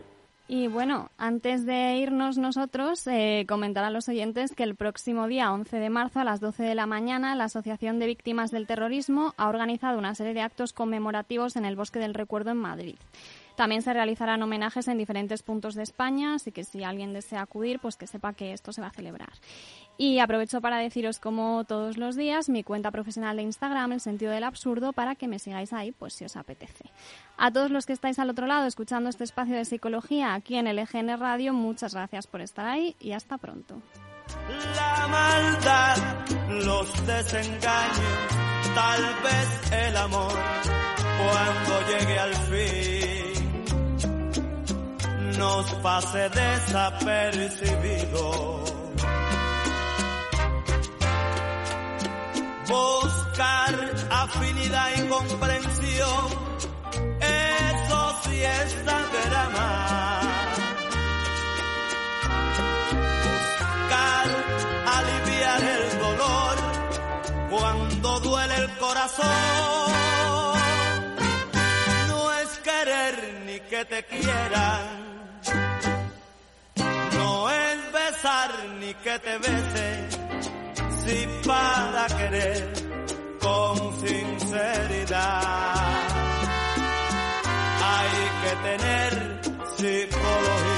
Y 0.50 0.68
bueno, 0.68 1.12
antes 1.18 1.66
de 1.66 1.98
irnos 1.98 2.38
nosotros, 2.38 3.06
eh, 3.08 3.46
comentar 3.50 3.84
a 3.84 3.90
los 3.90 4.08
oyentes 4.08 4.54
que 4.56 4.64
el 4.64 4.76
próximo 4.76 5.28
día 5.28 5.52
11 5.52 5.78
de 5.78 5.90
marzo 5.90 6.22
a 6.22 6.24
las 6.24 6.40
12 6.40 6.64
de 6.64 6.74
la 6.74 6.86
mañana 6.86 7.36
la 7.36 7.46
Asociación 7.46 8.00
de 8.00 8.08
Víctimas 8.08 8.50
del 8.52 8.66
Terrorismo 8.66 9.34
ha 9.36 9.50
organizado 9.50 10.00
una 10.00 10.16
serie 10.16 10.34
de 10.34 10.42
actos 10.42 10.72
conmemorativos 10.72 11.58
en 11.58 11.66
el 11.66 11.76
Bosque 11.76 12.00
del 12.00 12.14
Recuerdo 12.14 12.52
en 12.52 12.58
Madrid. 12.58 12.96
También 13.58 13.82
se 13.82 13.92
realizarán 13.92 14.44
homenajes 14.44 14.88
en 14.88 15.00
diferentes 15.00 15.42
puntos 15.42 15.74
de 15.74 15.82
España, 15.82 16.36
así 16.36 16.52
que 16.52 16.64
si 16.64 16.84
alguien 16.84 17.12
desea 17.12 17.42
acudir, 17.42 17.80
pues 17.80 17.96
que 17.96 18.06
sepa 18.06 18.34
que 18.34 18.54
esto 18.54 18.72
se 18.72 18.82
va 18.82 18.88
a 18.88 18.92
celebrar. 18.92 19.32
Y 19.98 20.20
aprovecho 20.20 20.62
para 20.62 20.78
deciros, 20.78 21.18
como 21.18 21.64
todos 21.64 21.98
los 21.98 22.16
días, 22.16 22.50
mi 22.50 22.64
cuenta 22.64 22.92
profesional 22.92 23.36
de 23.36 23.42
Instagram, 23.42 23.94
El 23.94 24.00
Sentido 24.00 24.32
del 24.32 24.44
Absurdo, 24.44 24.94
para 24.94 25.16
que 25.16 25.28
me 25.28 25.40
sigáis 25.40 25.74
ahí, 25.74 25.92
pues 25.92 26.14
si 26.14 26.24
os 26.24 26.38
apetece. 26.38 26.92
A 27.36 27.50
todos 27.50 27.72
los 27.72 27.88
que 27.88 27.94
estáis 27.94 28.20
al 28.20 28.30
otro 28.30 28.46
lado 28.46 28.68
escuchando 28.68 29.10
este 29.10 29.24
espacio 29.24 29.56
de 29.56 29.66
psicología 29.66 30.36
aquí 30.36 30.58
en 30.58 30.68
el 30.68 30.78
EGN 30.78 31.20
Radio, 31.20 31.52
muchas 31.52 31.96
gracias 31.96 32.28
por 32.28 32.42
estar 32.42 32.68
ahí 32.68 32.96
y 33.00 33.14
hasta 33.14 33.40
pronto. 33.40 33.82
La 34.76 35.08
maldad, 35.08 35.98
los 36.64 37.08
desengaños, 37.08 38.28
tal 38.76 39.02
vez 39.24 39.72
el 39.72 39.98
amor, 39.98 40.34
cuando 41.18 41.88
llegue 41.88 42.20
al 42.20 42.36
fin 42.36 43.17
nos 45.38 45.72
pase 45.84 46.30
desapercibido. 46.30 48.64
Buscar 52.68 53.94
afinidad 54.10 54.90
y 54.98 55.08
comprensión, 55.08 56.26
eso 57.22 58.20
sí 58.24 58.44
es 58.44 58.72
saber 58.86 59.36
amar. 59.46 60.26
Buscar 63.24 64.28
aliviar 64.98 65.64
el 65.64 66.00
dolor 66.00 66.56
cuando 67.50 68.20
duele 68.20 68.56
el 68.56 68.70
corazón. 68.78 69.26
No 72.10 72.34
es 72.34 72.50
querer 72.60 73.42
ni 73.46 73.60
que 73.62 73.86
te 73.86 74.04
quieran 74.04 75.17
ni 78.80 78.94
que 78.96 79.20
te 79.20 79.38
bese, 79.38 80.10
si 81.00 81.28
para 81.48 82.08
querer 82.08 82.74
con 83.40 83.78
sinceridad 84.06 85.44
hay 87.82 88.12
que 88.44 88.54
tener 88.68 89.12
psicología. 89.78 90.78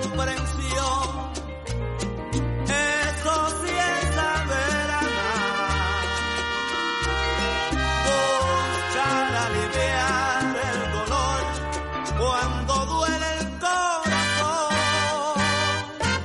Comprensión. 0.00 1.32
Eso 2.66 3.34
sí 3.60 3.72
es 3.90 4.14
saber 4.14 4.90
amar. 5.02 6.04
Buscar 8.08 9.26
aliviar 9.46 10.44
el 10.70 10.80
dolor 10.96 11.42
cuando 12.18 12.72
duele 12.86 13.28
el 13.40 13.46
corazón. 13.58 14.72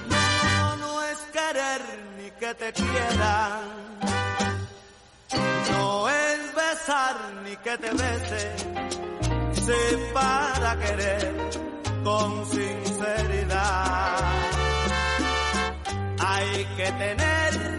No, 0.09 0.75
no 0.77 0.91
es 1.03 1.19
querer 1.37 1.81
ni 2.17 2.27
que 2.31 2.51
te 2.55 2.69
quieran. 2.73 3.61
No 5.71 6.09
es 6.09 6.39
besar 6.55 7.15
ni 7.43 7.55
que 7.57 7.77
te 7.77 7.91
bese. 7.91 8.45
Si 9.53 9.79
para 10.13 10.77
querer 10.79 11.49
con 12.03 12.45
sinceridad. 12.45 12.88
Hay 16.19 16.65
que 16.75 16.91
tener 16.91 17.78